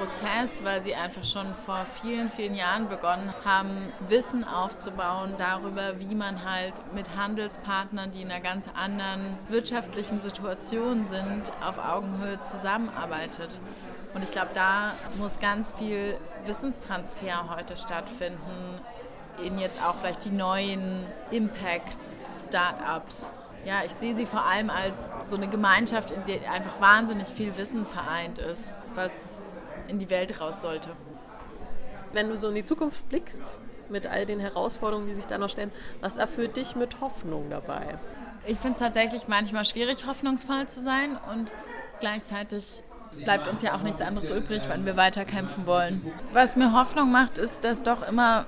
Prozess, 0.00 0.64
weil 0.64 0.82
sie 0.82 0.94
einfach 0.94 1.24
schon 1.24 1.54
vor 1.66 1.84
vielen, 2.00 2.30
vielen 2.30 2.54
Jahren 2.54 2.88
begonnen 2.88 3.34
haben, 3.44 3.92
Wissen 4.08 4.44
aufzubauen 4.44 5.34
darüber, 5.36 6.00
wie 6.00 6.14
man 6.14 6.42
halt 6.42 6.72
mit 6.94 7.16
Handelspartnern, 7.16 8.10
die 8.10 8.22
in 8.22 8.30
einer 8.30 8.40
ganz 8.40 8.70
anderen 8.74 9.36
wirtschaftlichen 9.48 10.22
Situation 10.22 11.04
sind, 11.04 11.52
auf 11.62 11.78
Augenhöhe 11.78 12.40
zusammenarbeitet. 12.40 13.60
Und 14.14 14.24
ich 14.24 14.30
glaube, 14.30 14.50
da 14.54 14.92
muss 15.18 15.38
ganz 15.38 15.72
viel 15.72 16.16
Wissenstransfer 16.46 17.54
heute 17.54 17.76
stattfinden 17.76 18.80
in 19.44 19.58
jetzt 19.58 19.84
auch 19.84 19.96
vielleicht 19.96 20.24
die 20.24 20.32
neuen 20.32 21.04
Impact-Startups. 21.30 23.34
Ja, 23.66 23.84
ich 23.84 23.92
sehe 23.92 24.16
sie 24.16 24.24
vor 24.24 24.46
allem 24.46 24.70
als 24.70 25.14
so 25.24 25.36
eine 25.36 25.48
Gemeinschaft, 25.48 26.10
in 26.10 26.24
der 26.24 26.50
einfach 26.50 26.80
wahnsinnig 26.80 27.28
viel 27.28 27.54
Wissen 27.58 27.84
vereint 27.84 28.38
ist, 28.38 28.72
was 28.94 29.42
in 29.90 29.98
die 29.98 30.08
Welt 30.08 30.40
raus 30.40 30.60
sollte. 30.60 30.90
Wenn 32.12 32.28
du 32.28 32.36
so 32.36 32.48
in 32.48 32.54
die 32.54 32.64
Zukunft 32.64 33.08
blickst, 33.08 33.58
mit 33.88 34.06
all 34.06 34.24
den 34.24 34.40
Herausforderungen, 34.40 35.08
die 35.08 35.14
sich 35.14 35.26
da 35.26 35.36
noch 35.36 35.50
stellen, 35.50 35.72
was 36.00 36.16
erfüllt 36.16 36.56
dich 36.56 36.76
mit 36.76 37.00
Hoffnung 37.00 37.50
dabei? 37.50 37.98
Ich 38.46 38.58
finde 38.58 38.74
es 38.74 38.78
tatsächlich 38.78 39.28
manchmal 39.28 39.64
schwierig, 39.64 40.06
hoffnungsvoll 40.06 40.66
zu 40.66 40.80
sein 40.80 41.18
und 41.32 41.52
gleichzeitig 41.98 42.82
bleibt 43.24 43.48
uns 43.48 43.62
ja 43.62 43.74
auch 43.74 43.82
nichts 43.82 44.00
anderes 44.00 44.30
übrig, 44.30 44.68
wenn 44.68 44.86
wir 44.86 44.96
weiter 44.96 45.24
kämpfen 45.24 45.66
wollen. 45.66 46.12
Was 46.32 46.56
mir 46.56 46.72
Hoffnung 46.72 47.10
macht, 47.10 47.38
ist, 47.38 47.64
dass 47.64 47.82
doch 47.82 48.06
immer 48.08 48.46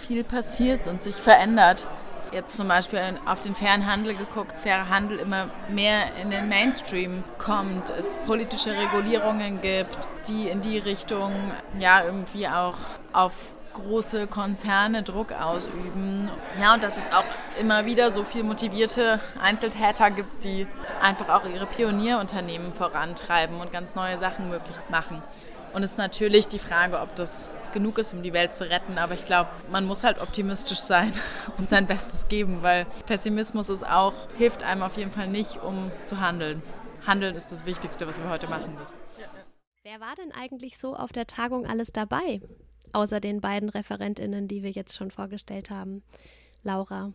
viel 0.00 0.24
passiert 0.24 0.86
und 0.86 1.00
sich 1.00 1.16
verändert 1.16 1.86
jetzt 2.32 2.56
zum 2.56 2.68
Beispiel 2.68 3.00
auf 3.26 3.40
den 3.40 3.54
fairen 3.54 3.86
Handel 3.86 4.14
geguckt, 4.14 4.58
fairer 4.58 4.88
Handel 4.88 5.18
immer 5.18 5.50
mehr 5.68 6.16
in 6.22 6.30
den 6.30 6.48
Mainstream 6.48 7.24
kommt, 7.38 7.90
es 7.90 8.16
politische 8.26 8.70
Regulierungen 8.70 9.60
gibt, 9.60 9.98
die 10.26 10.48
in 10.48 10.60
die 10.60 10.78
Richtung 10.78 11.32
ja 11.78 12.04
irgendwie 12.04 12.48
auch 12.48 12.76
auf 13.12 13.54
große 13.74 14.26
Konzerne 14.26 15.02
Druck 15.02 15.32
ausüben. 15.32 16.30
Ja, 16.60 16.74
und 16.74 16.82
dass 16.82 16.96
es 16.96 17.08
auch 17.12 17.24
immer 17.60 17.86
wieder 17.86 18.12
so 18.12 18.24
viel 18.24 18.42
motivierte 18.42 19.20
Einzeltäter 19.40 20.10
gibt, 20.10 20.44
die 20.44 20.66
einfach 21.00 21.28
auch 21.28 21.48
ihre 21.48 21.66
Pionierunternehmen 21.66 22.72
vorantreiben 22.72 23.60
und 23.60 23.70
ganz 23.70 23.94
neue 23.94 24.18
Sachen 24.18 24.48
möglich 24.48 24.76
machen. 24.88 25.22
Und 25.72 25.82
es 25.82 25.92
ist 25.92 25.98
natürlich 25.98 26.48
die 26.48 26.58
Frage, 26.58 27.00
ob 27.00 27.14
das 27.14 27.50
genug 27.72 27.98
ist, 27.98 28.12
um 28.12 28.22
die 28.22 28.32
Welt 28.32 28.54
zu 28.54 28.68
retten. 28.68 28.98
Aber 28.98 29.14
ich 29.14 29.24
glaube, 29.24 29.50
man 29.70 29.84
muss 29.84 30.04
halt 30.04 30.20
optimistisch 30.20 30.78
sein 30.78 31.12
und 31.58 31.68
sein 31.68 31.86
Bestes 31.86 32.28
geben, 32.28 32.62
weil 32.62 32.86
Pessimismus 33.06 33.68
ist 33.68 33.86
auch, 33.86 34.14
hilft 34.36 34.62
einem 34.62 34.82
auf 34.82 34.96
jeden 34.96 35.10
Fall 35.10 35.28
nicht, 35.28 35.62
um 35.62 35.90
zu 36.04 36.20
handeln. 36.20 36.62
Handeln 37.06 37.34
ist 37.34 37.52
das 37.52 37.66
Wichtigste, 37.66 38.06
was 38.06 38.20
wir 38.22 38.28
heute 38.28 38.48
machen 38.48 38.74
müssen. 38.74 38.96
Wer 39.82 40.00
war 40.00 40.14
denn 40.16 40.32
eigentlich 40.32 40.76
so 40.76 40.94
auf 40.94 41.12
der 41.12 41.26
Tagung 41.26 41.66
alles 41.66 41.92
dabei? 41.92 42.40
Außer 42.92 43.20
den 43.20 43.40
beiden 43.40 43.68
ReferentInnen, 43.68 44.48
die 44.48 44.62
wir 44.62 44.70
jetzt 44.70 44.96
schon 44.96 45.10
vorgestellt 45.10 45.70
haben. 45.70 46.02
Laura, 46.62 47.12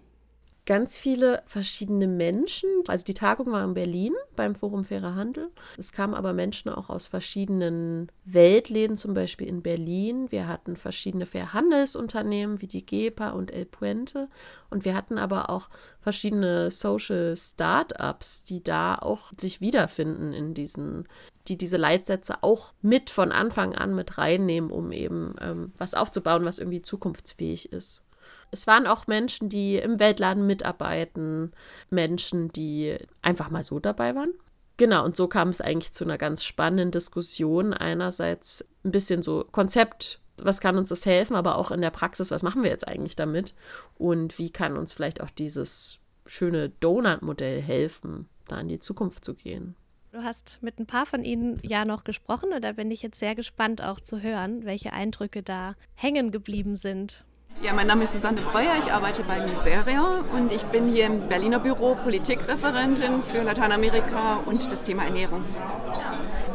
ganz 0.65 0.97
viele 0.97 1.43
verschiedene 1.45 2.07
Menschen. 2.07 2.69
Also 2.87 3.03
die 3.03 3.13
Tagung 3.13 3.51
war 3.51 3.63
in 3.63 3.73
Berlin 3.73 4.13
beim 4.35 4.55
Forum 4.55 4.85
Fairer 4.85 5.15
Handel. 5.15 5.49
Es 5.77 5.91
kamen 5.91 6.13
aber 6.13 6.33
Menschen 6.33 6.69
auch 6.69 6.89
aus 6.89 7.07
verschiedenen 7.07 8.09
Weltläden, 8.23 8.95
zum 8.95 9.13
Beispiel 9.13 9.47
in 9.47 9.61
Berlin. 9.61 10.31
Wir 10.31 10.47
hatten 10.47 10.77
verschiedene 10.77 11.25
Fairhandelsunternehmen 11.25 12.61
wie 12.61 12.67
die 12.67 12.85
GEPA 12.85 13.31
und 13.31 13.51
El 13.51 13.65
Puente. 13.65 14.29
Und 14.69 14.85
wir 14.85 14.95
hatten 14.95 15.17
aber 15.17 15.49
auch 15.49 15.69
verschiedene 15.99 16.71
Social 16.71 17.35
Startups, 17.35 18.43
die 18.43 18.63
da 18.63 18.95
auch 18.95 19.33
sich 19.37 19.61
wiederfinden 19.61 20.33
in 20.33 20.53
diesen 20.53 21.07
die 21.49 21.57
diese 21.57 21.75
Leitsätze 21.75 22.41
auch 22.41 22.73
mit 22.81 23.09
von 23.09 23.33
Anfang 23.33 23.75
an 23.75 23.93
mit 23.95 24.17
reinnehmen, 24.17 24.71
um 24.71 24.93
eben 24.93 25.35
ähm, 25.41 25.73
was 25.77 25.93
aufzubauen, 25.93 26.45
was 26.45 26.57
irgendwie 26.57 26.81
zukunftsfähig 26.81 27.73
ist 27.73 28.02
es 28.51 28.67
waren 28.67 28.87
auch 28.87 29.07
Menschen, 29.07 29.49
die 29.49 29.77
im 29.77 29.99
Weltladen 29.99 30.45
mitarbeiten, 30.45 31.51
Menschen, 31.89 32.51
die 32.51 32.97
einfach 33.21 33.49
mal 33.49 33.63
so 33.63 33.79
dabei 33.79 34.15
waren. 34.15 34.33
Genau, 34.77 35.05
und 35.05 35.15
so 35.15 35.27
kam 35.27 35.49
es 35.49 35.61
eigentlich 35.61 35.91
zu 35.91 36.03
einer 36.03 36.17
ganz 36.17 36.43
spannenden 36.43 36.91
Diskussion. 36.91 37.73
Einerseits 37.73 38.65
ein 38.83 38.91
bisschen 38.91 39.21
so 39.21 39.45
Konzept, 39.51 40.19
was 40.37 40.61
kann 40.61 40.77
uns 40.77 40.89
das 40.89 41.05
helfen, 41.05 41.35
aber 41.35 41.57
auch 41.57 41.71
in 41.71 41.81
der 41.81 41.91
Praxis, 41.91 42.31
was 42.31 42.43
machen 42.43 42.63
wir 42.63 42.71
jetzt 42.71 42.87
eigentlich 42.87 43.15
damit? 43.15 43.53
Und 43.95 44.39
wie 44.39 44.49
kann 44.49 44.77
uns 44.77 44.93
vielleicht 44.93 45.21
auch 45.21 45.29
dieses 45.29 45.99
schöne 46.25 46.69
Donut-Modell 46.69 47.61
helfen, 47.61 48.27
da 48.47 48.59
in 48.59 48.67
die 48.67 48.79
Zukunft 48.79 49.23
zu 49.23 49.35
gehen? 49.35 49.75
Du 50.11 50.23
hast 50.23 50.59
mit 50.61 50.79
ein 50.79 50.85
paar 50.85 51.07
von 51.07 51.23
ihnen 51.23 51.59
ja 51.63 51.85
noch 51.85 52.03
gesprochen 52.03 52.53
und 52.53 52.63
da 52.63 52.73
bin 52.73 52.91
ich 52.91 53.01
jetzt 53.01 53.17
sehr 53.17 53.33
gespannt 53.33 53.81
auch 53.81 53.99
zu 53.99 54.21
hören, 54.21 54.63
welche 54.63 54.93
Eindrücke 54.93 55.41
da 55.41 55.75
hängen 55.95 56.29
geblieben 56.29 56.75
sind. 56.75 57.25
Ja, 57.61 57.73
mein 57.73 57.87
Name 57.87 58.03
ist 58.03 58.13
Susanne 58.13 58.41
Breuer, 58.41 58.73
ich 58.79 58.91
arbeite 58.91 59.23
bei 59.23 59.39
Miseria 59.39 60.23
und 60.33 60.51
ich 60.51 60.63
bin 60.65 60.91
hier 60.91 61.05
im 61.05 61.27
Berliner 61.29 61.59
Büro 61.59 61.95
Politikreferentin 61.95 63.23
für 63.31 63.41
Lateinamerika 63.41 64.39
und 64.45 64.69
das 64.71 64.83
Thema 64.83 65.05
Ernährung. 65.05 65.45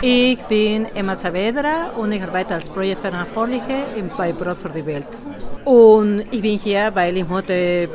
Ich 0.03 0.43
bin 0.45 0.87
Emma 0.95 1.15
Saavedra 1.15 1.93
und 1.97 2.13
ich 2.13 2.23
arbeite 2.23 2.55
als 2.55 2.69
Projektverantwortliche 2.69 3.85
bei 4.17 4.33
Brot 4.33 4.59
für 4.59 4.69
die 4.69 4.85
Welt. 4.85 5.09
Und 5.65 6.25
ich 6.31 6.43
bin 6.43 6.59
hier, 6.59 6.91
weil 6.95 7.17
ich 7.17 7.29
heute 7.29 7.89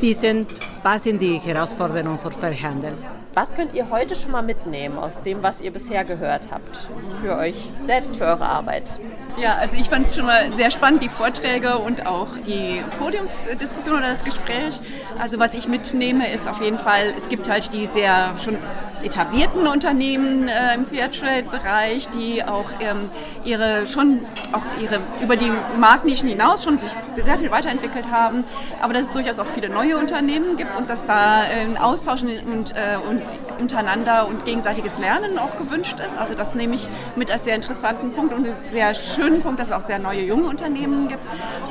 wissen, 0.00 0.46
was 0.82 1.04
sind 1.04 1.20
die 1.20 1.38
Herausforderungen 1.38 2.18
für 2.18 2.30
Verhandel. 2.30 2.92
Was 3.32 3.54
könnt 3.54 3.74
ihr 3.74 3.90
heute 3.90 4.14
schon 4.14 4.30
mal 4.30 4.42
mitnehmen 4.42 4.96
aus 4.98 5.22
dem, 5.22 5.42
was 5.42 5.60
ihr 5.60 5.72
bisher 5.72 6.04
gehört 6.04 6.48
habt, 6.52 6.88
für 7.20 7.36
euch 7.36 7.72
selbst, 7.80 8.16
für 8.16 8.24
eure 8.24 8.46
Arbeit? 8.46 9.00
Ja, 9.36 9.56
also 9.56 9.76
ich 9.76 9.88
fand 9.90 10.06
es 10.06 10.14
schon 10.14 10.26
mal 10.26 10.52
sehr 10.52 10.70
spannend, 10.70 11.02
die 11.02 11.08
Vorträge 11.08 11.78
und 11.78 12.06
auch 12.06 12.28
die 12.46 12.84
Podiumsdiskussion 13.00 13.96
oder 13.96 14.10
das 14.10 14.24
Gespräch. 14.24 14.78
Also 15.18 15.40
was 15.40 15.54
ich 15.54 15.66
mitnehme, 15.66 16.30
ist 16.30 16.46
auf 16.46 16.62
jeden 16.62 16.78
Fall, 16.78 17.12
es 17.18 17.28
gibt 17.28 17.50
halt 17.50 17.72
die 17.72 17.86
sehr 17.86 18.34
schon 18.42 18.56
etablierten 19.02 19.66
Unternehmen 19.66 20.48
äh, 20.48 20.74
im 20.74 20.86
Fairtrade-Bereich, 20.86 22.08
die 22.10 22.44
auch 22.44 22.70
ähm, 22.80 23.10
ihre 23.44 23.86
schon 23.88 24.20
auch 24.52 24.62
ihre 24.80 25.00
über 25.20 25.36
die 25.36 25.52
Marktnischen 25.78 26.28
hinaus 26.28 26.62
schon 26.62 26.78
sich 26.78 26.90
sehr 27.16 27.38
viel 27.38 27.50
weiterentwickelt 27.50 28.06
haben, 28.10 28.44
aber 28.80 28.94
dass 28.94 29.04
es 29.06 29.10
durchaus 29.10 29.40
auch 29.40 29.46
viele 29.46 29.68
neue 29.68 29.98
Unternehmen 29.98 30.56
gibt 30.56 30.76
und 30.76 30.88
dass 30.88 31.06
da 31.06 31.40
ein 31.40 31.76
Austausch 31.76 32.22
und, 32.22 32.72
äh, 32.76 32.96
und 33.08 33.20
untereinander 33.58 34.26
und 34.28 34.44
gegenseitiges 34.44 34.98
Lernen 34.98 35.38
auch 35.38 35.56
gewünscht 35.56 35.96
ist. 36.06 36.16
Also 36.16 36.34
das 36.34 36.54
nehme 36.54 36.74
ich 36.74 36.88
mit 37.16 37.30
als 37.30 37.44
sehr 37.44 37.54
interessanten 37.54 38.12
Punkt 38.12 38.32
und 38.32 38.46
einen 38.46 38.70
sehr 38.70 38.94
schönen 38.94 39.42
Punkt, 39.42 39.58
dass 39.60 39.68
es 39.68 39.72
auch 39.72 39.80
sehr 39.80 39.98
neue 39.98 40.22
junge 40.22 40.48
Unternehmen 40.48 41.08
gibt 41.08 41.22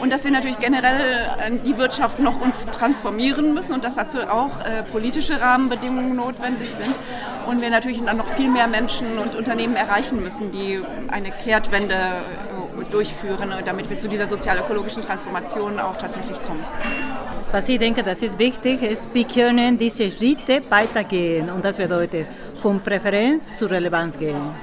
und 0.01 0.11
dass 0.11 0.23
wir 0.23 0.31
natürlich 0.31 0.59
generell 0.59 1.27
äh, 1.39 1.51
die 1.65 1.77
Wirtschaft 1.77 2.19
noch 2.19 2.35
transformieren 2.71 3.53
müssen 3.53 3.73
und 3.73 3.83
dass 3.83 3.95
dazu 3.95 4.19
auch 4.21 4.61
äh, 4.61 4.83
politische 4.91 5.39
Rahmenbedingungen 5.39 6.15
notwendig 6.15 6.69
sind 6.69 6.93
und 7.47 7.61
wir 7.61 7.69
natürlich 7.69 8.01
dann 8.03 8.17
noch 8.17 8.27
viel 8.33 8.49
mehr 8.49 8.67
Menschen 8.67 9.17
und 9.17 9.35
Unternehmen 9.35 9.75
erreichen 9.75 10.21
müssen, 10.21 10.51
die 10.51 10.81
eine 11.09 11.31
Kehrtwende 11.31 11.95
durchführen, 12.91 13.53
damit 13.65 13.89
wir 13.89 13.97
zu 13.97 14.07
dieser 14.07 14.27
sozial-ökologischen 14.27 15.03
Transformation 15.03 15.79
auch 15.79 15.97
tatsächlich 15.97 16.37
kommen. 16.45 16.63
Was 17.53 17.69
ich 17.69 17.77
denke, 17.77 18.01
das 18.01 18.23
ist 18.23 18.39
wichtig, 18.39 18.81
ist, 18.81 19.07
wir 19.13 19.25
können 19.25 19.77
diese 19.77 20.09
Schritte 20.09 20.63
weitergehen. 20.71 21.51
Und 21.51 21.63
das 21.63 21.77
bedeutet, 21.77 22.25
von 22.59 22.79
Präferenz 22.79 23.59
zu 23.59 23.67
Relevanz 23.67 24.17
gehen. 24.17 24.55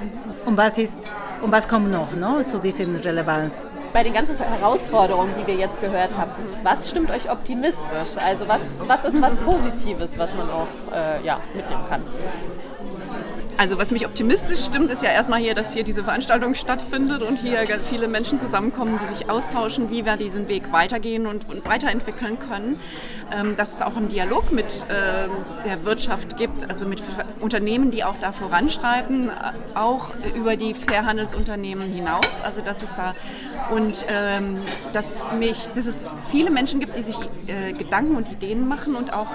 Und 0.45 0.57
was, 0.57 0.77
ist, 0.77 1.01
und 1.41 1.53
was 1.53 1.65
kommt 1.65 1.89
noch 1.89 2.11
ne, 2.11 2.43
zu 2.43 2.57
dieser 2.57 2.83
Relevanz? 3.01 3.65
Bei 3.93 4.03
den 4.03 4.11
ganzen 4.11 4.37
Herausforderungen, 4.37 5.33
die 5.39 5.47
wir 5.47 5.55
jetzt 5.55 5.79
gehört 5.79 6.17
haben, 6.17 6.31
was 6.63 6.89
stimmt 6.89 7.11
euch 7.11 7.31
optimistisch? 7.31 8.17
Also 8.17 8.45
was, 8.49 8.85
was 8.85 9.05
ist 9.05 9.21
was 9.21 9.37
Positives, 9.37 10.19
was 10.19 10.35
man 10.35 10.49
auch 10.49 10.67
äh, 10.93 11.25
ja, 11.25 11.39
mitnehmen 11.55 11.85
kann? 11.87 12.03
Also 13.61 13.77
was 13.77 13.91
mich 13.91 14.07
optimistisch 14.07 14.65
stimmt, 14.65 14.89
ist 14.89 15.03
ja 15.03 15.11
erstmal 15.11 15.39
hier, 15.39 15.53
dass 15.53 15.71
hier 15.71 15.83
diese 15.83 16.03
Veranstaltung 16.03 16.55
stattfindet 16.55 17.21
und 17.21 17.37
hier 17.37 17.59
viele 17.83 18.07
Menschen 18.07 18.39
zusammenkommen, 18.39 18.97
die 18.97 19.05
sich 19.05 19.29
austauschen, 19.29 19.91
wie 19.91 20.03
wir 20.03 20.17
diesen 20.17 20.47
Weg 20.47 20.71
weitergehen 20.71 21.27
und, 21.27 21.47
und 21.47 21.63
weiterentwickeln 21.63 22.39
können. 22.39 22.79
Ähm, 23.31 23.55
dass 23.55 23.75
es 23.75 23.81
auch 23.83 23.95
einen 23.95 24.09
Dialog 24.09 24.51
mit 24.51 24.85
ähm, 24.89 25.29
der 25.63 25.85
Wirtschaft 25.85 26.37
gibt, 26.37 26.67
also 26.67 26.87
mit 26.87 27.03
Unternehmen, 27.39 27.91
die 27.91 28.03
auch 28.03 28.15
da 28.19 28.31
voranschreiten, 28.31 29.29
äh, 29.29 29.31
auch 29.77 30.09
über 30.35 30.55
die 30.55 30.73
Fairhandelsunternehmen 30.73 31.93
hinaus. 31.93 32.41
Also 32.43 32.61
dass 32.61 32.81
es 32.81 32.95
da 32.95 33.13
und 33.69 34.07
ähm, 34.09 34.57
dass 34.91 35.21
mich, 35.37 35.69
dass 35.75 35.85
es 35.85 36.03
viele 36.31 36.49
Menschen 36.49 36.79
gibt, 36.79 36.97
die 36.97 37.03
sich 37.03 37.15
äh, 37.45 37.73
Gedanken 37.73 38.15
und 38.15 38.29
Ideen 38.31 38.67
machen 38.67 38.95
und 38.95 39.13
auch 39.13 39.29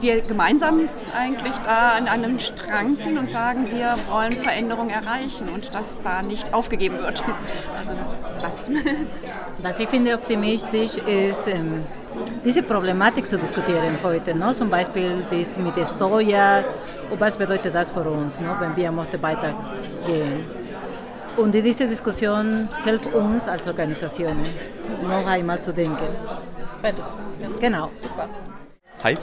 wir 0.00 0.20
gemeinsam 0.22 0.88
eigentlich 1.16 1.54
da 1.64 1.92
an 1.92 2.08
einem 2.08 2.38
Strang 2.38 2.96
ziehen 2.96 3.18
und 3.18 3.30
sagen, 3.30 3.70
wir 3.70 3.94
wollen 4.10 4.32
Veränderung 4.32 4.90
erreichen 4.90 5.48
und 5.52 5.74
dass 5.74 6.00
da 6.02 6.22
nicht 6.22 6.52
aufgegeben 6.54 6.98
wird. 6.98 7.22
Also 7.78 7.92
das. 8.40 8.70
Was 9.62 9.80
ich 9.80 9.88
finde 9.88 10.14
optimistisch 10.14 10.96
ist, 10.96 11.46
ähm, 11.48 11.84
diese 12.44 12.62
Problematik 12.62 13.26
zu 13.26 13.38
diskutieren 13.38 13.98
heute. 14.02 14.34
Ne? 14.34 14.54
Zum 14.54 14.68
Beispiel 14.68 15.24
das 15.30 15.56
mit 15.56 15.76
der 15.76 15.86
Steuer 15.86 16.64
und 17.10 17.20
was 17.20 17.36
bedeutet 17.36 17.74
das 17.74 17.88
für 17.90 18.02
uns, 18.02 18.38
ne? 18.40 18.54
wenn 18.60 18.76
wir 18.76 18.90
möchten 18.92 19.22
weitergehen. 19.22 20.44
Und 21.36 21.52
diese 21.52 21.86
Diskussion 21.86 22.68
hilft 22.84 23.12
uns 23.14 23.48
als 23.48 23.66
Organisation, 23.66 24.42
noch 25.02 25.26
einmal 25.26 25.58
zu 25.58 25.72
denken. 25.72 26.08
Genau. 27.60 27.90
Super. 28.02 28.28
Hi, 29.02 29.16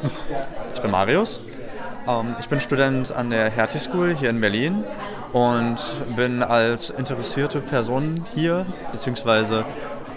ich 0.73 0.81
bin 0.81 0.89
Marius. 0.89 1.39
Ähm, 2.07 2.35
ich 2.39 2.49
bin 2.49 2.59
Student 2.59 3.11
an 3.11 3.29
der 3.29 3.51
Hertie 3.51 3.77
School 3.77 4.15
hier 4.15 4.31
in 4.31 4.41
Berlin 4.41 4.83
und 5.33 5.77
bin 6.15 6.41
als 6.41 6.89
interessierte 6.89 7.59
Person 7.59 8.15
hier, 8.33 8.65
beziehungsweise 8.91 9.65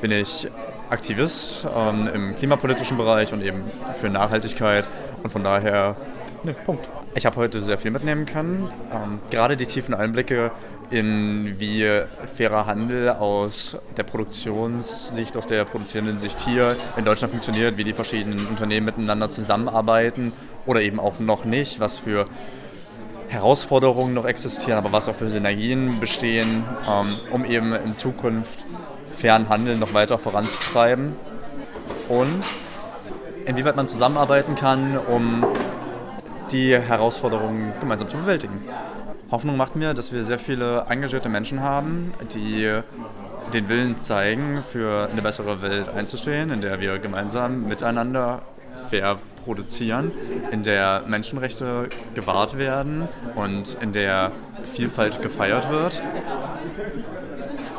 bin 0.00 0.12
ich 0.12 0.48
Aktivist 0.88 1.66
ähm, 1.76 2.08
im 2.14 2.34
klimapolitischen 2.36 2.96
Bereich 2.96 3.34
und 3.34 3.42
eben 3.42 3.64
für 4.00 4.08
Nachhaltigkeit 4.08 4.88
und 5.22 5.30
von 5.30 5.44
daher, 5.44 5.94
ne, 6.42 6.54
Punkt. 6.54 6.88
Ich 7.14 7.26
habe 7.26 7.36
heute 7.36 7.60
sehr 7.60 7.76
viel 7.76 7.90
mitnehmen 7.90 8.24
können. 8.24 8.72
Ähm, 8.90 9.20
gerade 9.30 9.58
die 9.58 9.66
tiefen 9.66 9.92
Einblicke 9.92 10.52
in 10.90 11.58
wie 11.58 11.86
fairer 12.36 12.66
Handel 12.66 13.10
aus 13.10 13.78
der 13.96 14.02
Produktionssicht, 14.02 15.36
aus 15.36 15.46
der 15.46 15.64
produzierenden 15.64 16.18
Sicht 16.18 16.40
hier 16.40 16.76
in 16.96 17.04
Deutschland 17.04 17.32
funktioniert, 17.32 17.78
wie 17.78 17.84
die 17.84 17.92
verschiedenen 17.92 18.46
Unternehmen 18.46 18.86
miteinander 18.86 19.28
zusammenarbeiten 19.28 20.32
oder 20.66 20.82
eben 20.82 20.98
auch 20.98 21.20
noch 21.20 21.44
nicht, 21.44 21.80
was 21.80 22.00
für 22.00 22.26
Herausforderungen 23.28 24.14
noch 24.14 24.24
existieren, 24.24 24.76
aber 24.76 24.90
was 24.90 25.08
auch 25.08 25.14
für 25.14 25.30
Synergien 25.30 26.00
bestehen, 26.00 26.64
ähm, 26.88 27.16
um 27.30 27.44
eben 27.44 27.72
in 27.72 27.94
Zukunft 27.94 28.64
fairen 29.16 29.48
Handel 29.48 29.76
noch 29.76 29.94
weiter 29.94 30.18
voranzutreiben 30.18 31.14
und 32.08 32.42
inwieweit 33.46 33.76
man 33.76 33.86
zusammenarbeiten 33.86 34.56
kann, 34.56 34.98
um 34.98 35.44
die 36.50 36.76
Herausforderungen 36.76 37.72
gemeinsam 37.80 38.08
zu 38.08 38.16
bewältigen. 38.16 38.64
Hoffnung 39.30 39.56
macht 39.56 39.76
mir, 39.76 39.94
dass 39.94 40.12
wir 40.12 40.24
sehr 40.24 40.38
viele 40.38 40.86
engagierte 40.88 41.28
Menschen 41.28 41.60
haben, 41.60 42.12
die 42.34 42.80
den 43.52 43.68
Willen 43.68 43.96
zeigen, 43.96 44.64
für 44.72 45.08
eine 45.10 45.22
bessere 45.22 45.62
Welt 45.62 45.88
einzustehen, 45.88 46.50
in 46.50 46.60
der 46.60 46.80
wir 46.80 46.98
gemeinsam 46.98 47.68
miteinander 47.68 48.42
fair 48.88 49.18
produzieren, 49.44 50.10
in 50.50 50.62
der 50.62 51.02
Menschenrechte 51.06 51.88
gewahrt 52.14 52.58
werden 52.58 53.08
und 53.36 53.76
in 53.80 53.92
der 53.92 54.32
Vielfalt 54.72 55.22
gefeiert 55.22 55.70
wird. 55.70 56.02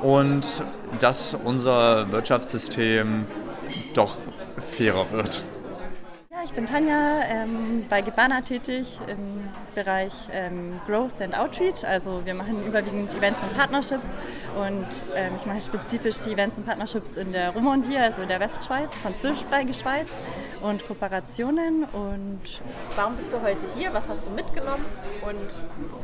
Und 0.01 0.47
dass 0.99 1.33
unser 1.33 2.11
Wirtschaftssystem 2.11 3.25
doch 3.93 4.17
fairer 4.77 5.11
wird 5.11 5.43
ich 6.43 6.53
bin 6.53 6.65
Tanja, 6.65 7.21
ähm, 7.29 7.85
bei 7.89 8.01
Gebana 8.01 8.41
tätig 8.41 8.99
im 9.07 9.49
Bereich 9.75 10.13
ähm, 10.31 10.79
Growth 10.87 11.21
and 11.21 11.37
Outreach. 11.37 11.85
Also 11.85 12.25
wir 12.25 12.33
machen 12.33 12.65
überwiegend 12.65 13.13
Events 13.13 13.43
und 13.43 13.55
Partnerships 13.55 14.17
und 14.57 14.87
ähm, 15.15 15.33
ich 15.37 15.45
mache 15.45 15.61
spezifisch 15.61 16.19
die 16.21 16.31
Events 16.31 16.57
und 16.57 16.65
Partnerships 16.65 17.15
in 17.15 17.31
der 17.31 17.51
Romandie, 17.51 17.97
also 17.97 18.23
in 18.23 18.27
der 18.27 18.39
Westschweiz, 18.39 18.97
französischsprachige 18.97 19.73
Schweiz 19.73 20.11
und 20.61 20.85
Kooperationen. 20.87 21.83
Und 21.83 22.61
Warum 22.95 23.15
bist 23.15 23.31
du 23.33 23.41
heute 23.41 23.65
hier? 23.75 23.93
Was 23.93 24.09
hast 24.09 24.25
du 24.25 24.31
mitgenommen 24.31 24.85
und 25.21 25.53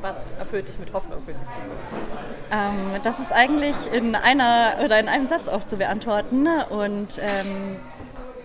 was 0.01 0.31
erfüllt 0.37 0.67
dich 0.67 0.77
mit 0.77 0.93
Hoffnung 0.93 1.23
für 1.25 1.33
die 1.33 1.39
Zukunft? 1.39 2.07
Ähm, 2.51 3.01
das 3.01 3.19
ist 3.19 3.31
eigentlich 3.31 3.75
in 3.91 4.13
einer 4.13 4.75
oder 4.83 4.99
in 4.99 5.07
einem 5.07 5.25
Satz 5.25 5.47
auch 5.47 5.63
zu 5.63 5.77
beantworten 5.77 6.47
und 6.69 7.19
ähm, 7.21 7.77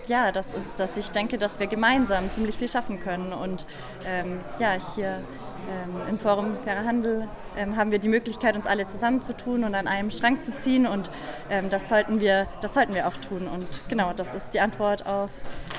ja, 0.07 0.31
das 0.31 0.53
ist, 0.53 0.79
dass 0.79 0.97
ich 0.97 1.09
denke, 1.11 1.37
dass 1.37 1.59
wir 1.59 1.67
gemeinsam 1.67 2.31
ziemlich 2.31 2.57
viel 2.57 2.69
schaffen 2.69 2.99
können. 2.99 3.33
Und 3.33 3.65
ähm, 4.05 4.39
ja, 4.59 4.75
hier 4.95 5.21
ähm, 5.69 6.01
im 6.09 6.19
Forum 6.19 6.57
Fairer 6.63 6.85
Handel 6.85 7.27
ähm, 7.57 7.75
haben 7.77 7.91
wir 7.91 7.99
die 7.99 8.07
Möglichkeit, 8.07 8.55
uns 8.55 8.67
alle 8.67 8.87
zusammenzutun 8.87 9.63
und 9.63 9.75
an 9.75 9.87
einem 9.87 10.11
Strang 10.11 10.41
zu 10.41 10.55
ziehen. 10.55 10.85
Und 10.85 11.09
ähm, 11.49 11.69
das, 11.69 11.89
sollten 11.89 12.19
wir, 12.19 12.47
das 12.61 12.73
sollten 12.73 12.93
wir 12.93 13.07
auch 13.07 13.17
tun. 13.17 13.47
Und 13.47 13.81
genau, 13.87 14.13
das 14.13 14.33
ist 14.33 14.53
die 14.53 14.59
Antwort 14.59 15.05
auf 15.05 15.29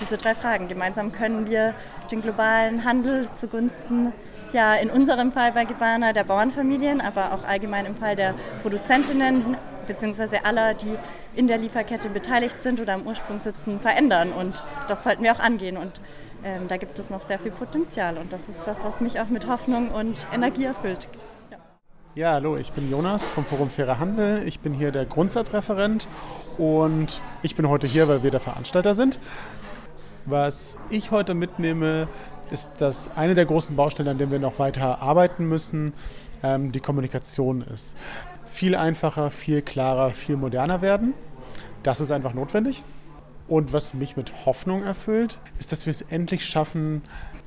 diese 0.00 0.16
drei 0.16 0.34
Fragen. 0.34 0.68
Gemeinsam 0.68 1.12
können 1.12 1.46
wir 1.48 1.74
den 2.10 2.22
globalen 2.22 2.84
Handel 2.84 3.28
zugunsten 3.32 4.12
ja, 4.52 4.74
in 4.76 4.88
unserem 4.88 5.32
Fall 5.32 5.50
bei 5.52 5.64
Gebana 5.64 6.12
der 6.12 6.24
Bauernfamilien, 6.24 7.00
aber 7.00 7.32
auch 7.32 7.44
allgemein 7.44 7.86
im 7.86 7.96
Fall 7.96 8.14
der 8.14 8.34
Produzentinnen 8.62 9.56
beziehungsweise 9.86 10.44
aller, 10.44 10.74
die 10.74 10.96
in 11.36 11.46
der 11.48 11.58
Lieferkette 11.58 12.08
beteiligt 12.08 12.60
sind 12.62 12.80
oder 12.80 12.94
am 12.94 13.06
Ursprung 13.06 13.40
sitzen, 13.40 13.80
verändern. 13.80 14.32
Und 14.32 14.62
das 14.88 15.04
sollten 15.04 15.22
wir 15.22 15.32
auch 15.32 15.40
angehen. 15.40 15.76
Und 15.76 16.00
ähm, 16.44 16.68
da 16.68 16.76
gibt 16.76 16.98
es 16.98 17.10
noch 17.10 17.20
sehr 17.20 17.38
viel 17.38 17.50
Potenzial. 17.50 18.18
Und 18.18 18.32
das 18.32 18.48
ist 18.48 18.66
das, 18.66 18.84
was 18.84 19.00
mich 19.00 19.20
auch 19.20 19.28
mit 19.28 19.48
Hoffnung 19.48 19.90
und 19.90 20.26
Energie 20.32 20.64
erfüllt. 20.64 21.08
Ja, 21.50 21.58
ja 22.14 22.32
hallo, 22.34 22.56
ich 22.56 22.72
bin 22.72 22.90
Jonas 22.90 23.30
vom 23.30 23.44
Forum 23.44 23.70
Fairer 23.70 23.98
Handel. 23.98 24.46
Ich 24.46 24.60
bin 24.60 24.72
hier 24.72 24.92
der 24.92 25.04
Grundsatzreferent 25.06 26.06
und 26.58 27.20
ich 27.42 27.56
bin 27.56 27.68
heute 27.68 27.86
hier, 27.86 28.08
weil 28.08 28.22
wir 28.22 28.30
der 28.30 28.40
Veranstalter 28.40 28.94
sind. 28.94 29.18
Was 30.26 30.76
ich 30.90 31.10
heute 31.10 31.34
mitnehme, 31.34 32.08
ist, 32.50 32.70
dass 32.78 33.10
eine 33.16 33.34
der 33.34 33.46
großen 33.46 33.74
Baustellen, 33.74 34.08
an 34.08 34.18
denen 34.18 34.30
wir 34.30 34.38
noch 34.38 34.58
weiter 34.58 35.00
arbeiten 35.00 35.48
müssen, 35.48 35.92
ähm, 36.42 36.72
die 36.72 36.80
Kommunikation 36.80 37.62
ist 37.62 37.96
viel 38.54 38.76
einfacher, 38.76 39.32
viel 39.32 39.62
klarer, 39.62 40.12
viel 40.12 40.36
moderner 40.36 40.80
werden. 40.80 41.12
Das 41.82 42.00
ist 42.00 42.12
einfach 42.12 42.34
notwendig. 42.34 42.84
Und 43.48 43.72
was 43.72 43.94
mich 43.94 44.16
mit 44.16 44.46
Hoffnung 44.46 44.84
erfüllt, 44.84 45.40
ist, 45.58 45.72
dass 45.72 45.86
wir 45.86 45.90
es 45.90 46.02
endlich 46.02 46.46
schaffen, 46.46 47.02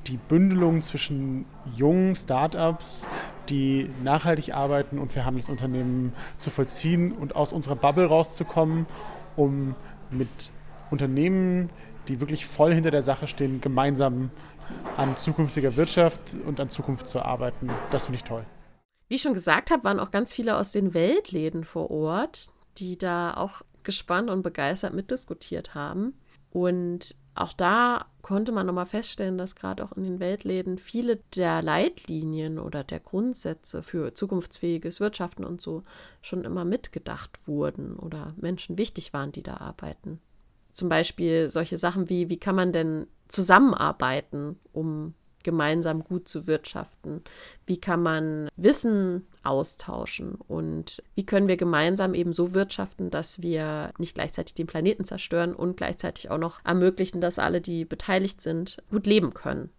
die 0.06 0.18
Bündelung 0.18 0.82
zwischen 0.82 1.46
jungen 1.74 2.14
Startups, 2.14 3.06
die 3.48 3.90
nachhaltig 4.04 4.54
arbeiten 4.54 4.98
und 4.98 5.10
für 5.10 5.24
Handelsunternehmen 5.24 6.12
zu 6.36 6.50
vollziehen 6.50 7.12
und 7.12 7.34
aus 7.34 7.54
unserer 7.54 7.76
Bubble 7.76 8.04
rauszukommen, 8.04 8.84
um 9.34 9.74
mit 10.10 10.28
Unternehmen, 10.90 11.70
die 12.06 12.20
wirklich 12.20 12.44
voll 12.44 12.74
hinter 12.74 12.90
der 12.90 13.02
Sache 13.02 13.26
stehen, 13.26 13.62
gemeinsam 13.62 14.30
an 14.98 15.16
zukünftiger 15.16 15.74
Wirtschaft 15.76 16.36
und 16.46 16.60
an 16.60 16.68
Zukunft 16.68 17.08
zu 17.08 17.22
arbeiten. 17.22 17.70
Das 17.90 18.04
finde 18.04 18.16
ich 18.16 18.24
toll. 18.24 18.44
Wie 19.08 19.14
ich 19.14 19.22
schon 19.22 19.34
gesagt 19.34 19.70
habe, 19.70 19.84
waren 19.84 20.00
auch 20.00 20.10
ganz 20.10 20.32
viele 20.32 20.56
aus 20.56 20.72
den 20.72 20.94
Weltläden 20.94 21.64
vor 21.64 21.90
Ort, 21.90 22.48
die 22.76 22.98
da 22.98 23.34
auch 23.34 23.62
gespannt 23.82 24.28
und 24.30 24.42
begeistert 24.42 24.92
mitdiskutiert 24.92 25.74
haben. 25.74 26.14
Und 26.50 27.14
auch 27.34 27.52
da 27.52 28.06
konnte 28.20 28.52
man 28.52 28.66
nochmal 28.66 28.86
feststellen, 28.86 29.38
dass 29.38 29.54
gerade 29.54 29.84
auch 29.84 29.92
in 29.92 30.02
den 30.02 30.20
Weltläden 30.20 30.76
viele 30.76 31.20
der 31.36 31.62
Leitlinien 31.62 32.58
oder 32.58 32.84
der 32.84 33.00
Grundsätze 33.00 33.82
für 33.82 34.12
zukunftsfähiges 34.12 35.00
Wirtschaften 35.00 35.44
und 35.44 35.60
so 35.60 35.84
schon 36.20 36.44
immer 36.44 36.64
mitgedacht 36.64 37.46
wurden 37.46 37.96
oder 37.96 38.34
Menschen 38.36 38.76
wichtig 38.76 39.12
waren, 39.12 39.32
die 39.32 39.42
da 39.42 39.58
arbeiten. 39.58 40.20
Zum 40.72 40.88
Beispiel 40.88 41.48
solche 41.48 41.78
Sachen 41.78 42.08
wie, 42.08 42.28
wie 42.28 42.38
kann 42.38 42.56
man 42.56 42.72
denn 42.72 43.06
zusammenarbeiten, 43.28 44.58
um 44.72 45.14
gemeinsam 45.42 46.04
gut 46.04 46.28
zu 46.28 46.46
wirtschaften? 46.46 47.22
Wie 47.66 47.80
kann 47.80 48.02
man 48.02 48.48
Wissen 48.56 49.26
austauschen? 49.42 50.34
Und 50.34 51.02
wie 51.14 51.26
können 51.26 51.48
wir 51.48 51.56
gemeinsam 51.56 52.14
eben 52.14 52.32
so 52.32 52.54
wirtschaften, 52.54 53.10
dass 53.10 53.40
wir 53.42 53.92
nicht 53.98 54.14
gleichzeitig 54.14 54.54
den 54.54 54.66
Planeten 54.66 55.04
zerstören 55.04 55.54
und 55.54 55.76
gleichzeitig 55.76 56.30
auch 56.30 56.38
noch 56.38 56.64
ermöglichen, 56.64 57.20
dass 57.20 57.38
alle, 57.38 57.60
die 57.60 57.84
beteiligt 57.84 58.40
sind, 58.40 58.82
gut 58.90 59.06
leben 59.06 59.34
können? 59.34 59.70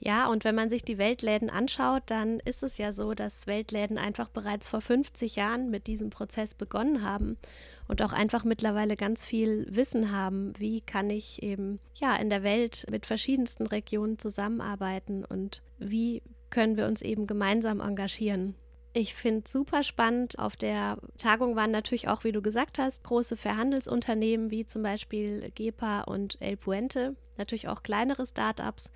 Ja, 0.00 0.28
und 0.28 0.44
wenn 0.44 0.54
man 0.54 0.68
sich 0.68 0.84
die 0.84 0.98
Weltläden 0.98 1.48
anschaut, 1.48 2.02
dann 2.06 2.38
ist 2.40 2.62
es 2.62 2.76
ja 2.76 2.92
so, 2.92 3.14
dass 3.14 3.46
Weltläden 3.46 3.96
einfach 3.96 4.28
bereits 4.28 4.68
vor 4.68 4.82
50 4.82 5.36
Jahren 5.36 5.70
mit 5.70 5.86
diesem 5.86 6.10
Prozess 6.10 6.54
begonnen 6.54 7.02
haben 7.02 7.38
und 7.88 8.02
auch 8.02 8.12
einfach 8.12 8.44
mittlerweile 8.44 8.96
ganz 8.96 9.24
viel 9.24 9.66
Wissen 9.68 10.10
haben, 10.10 10.52
wie 10.58 10.80
kann 10.80 11.10
ich 11.10 11.42
eben 11.42 11.78
ja 11.94 12.16
in 12.16 12.30
der 12.30 12.42
Welt 12.42 12.86
mit 12.90 13.06
verschiedensten 13.06 13.66
Regionen 13.66 14.18
zusammenarbeiten 14.18 15.24
und 15.24 15.62
wie 15.78 16.22
können 16.50 16.76
wir 16.76 16.86
uns 16.86 17.02
eben 17.02 17.26
gemeinsam 17.26 17.80
engagieren. 17.80 18.54
Ich 18.96 19.14
finde 19.14 19.42
es 19.44 19.50
super 19.50 19.82
spannend. 19.82 20.38
Auf 20.38 20.54
der 20.54 20.98
Tagung 21.18 21.56
waren 21.56 21.72
natürlich 21.72 22.06
auch, 22.06 22.22
wie 22.22 22.30
du 22.30 22.40
gesagt 22.40 22.78
hast, 22.78 23.02
große 23.02 23.36
Verhandelsunternehmen 23.36 24.52
wie 24.52 24.66
zum 24.66 24.84
Beispiel 24.84 25.50
GEPA 25.56 26.02
und 26.02 26.40
El 26.40 26.56
Puente, 26.56 27.16
natürlich 27.36 27.66
auch 27.66 27.82
kleinere 27.82 28.24
Startups. 28.24 28.92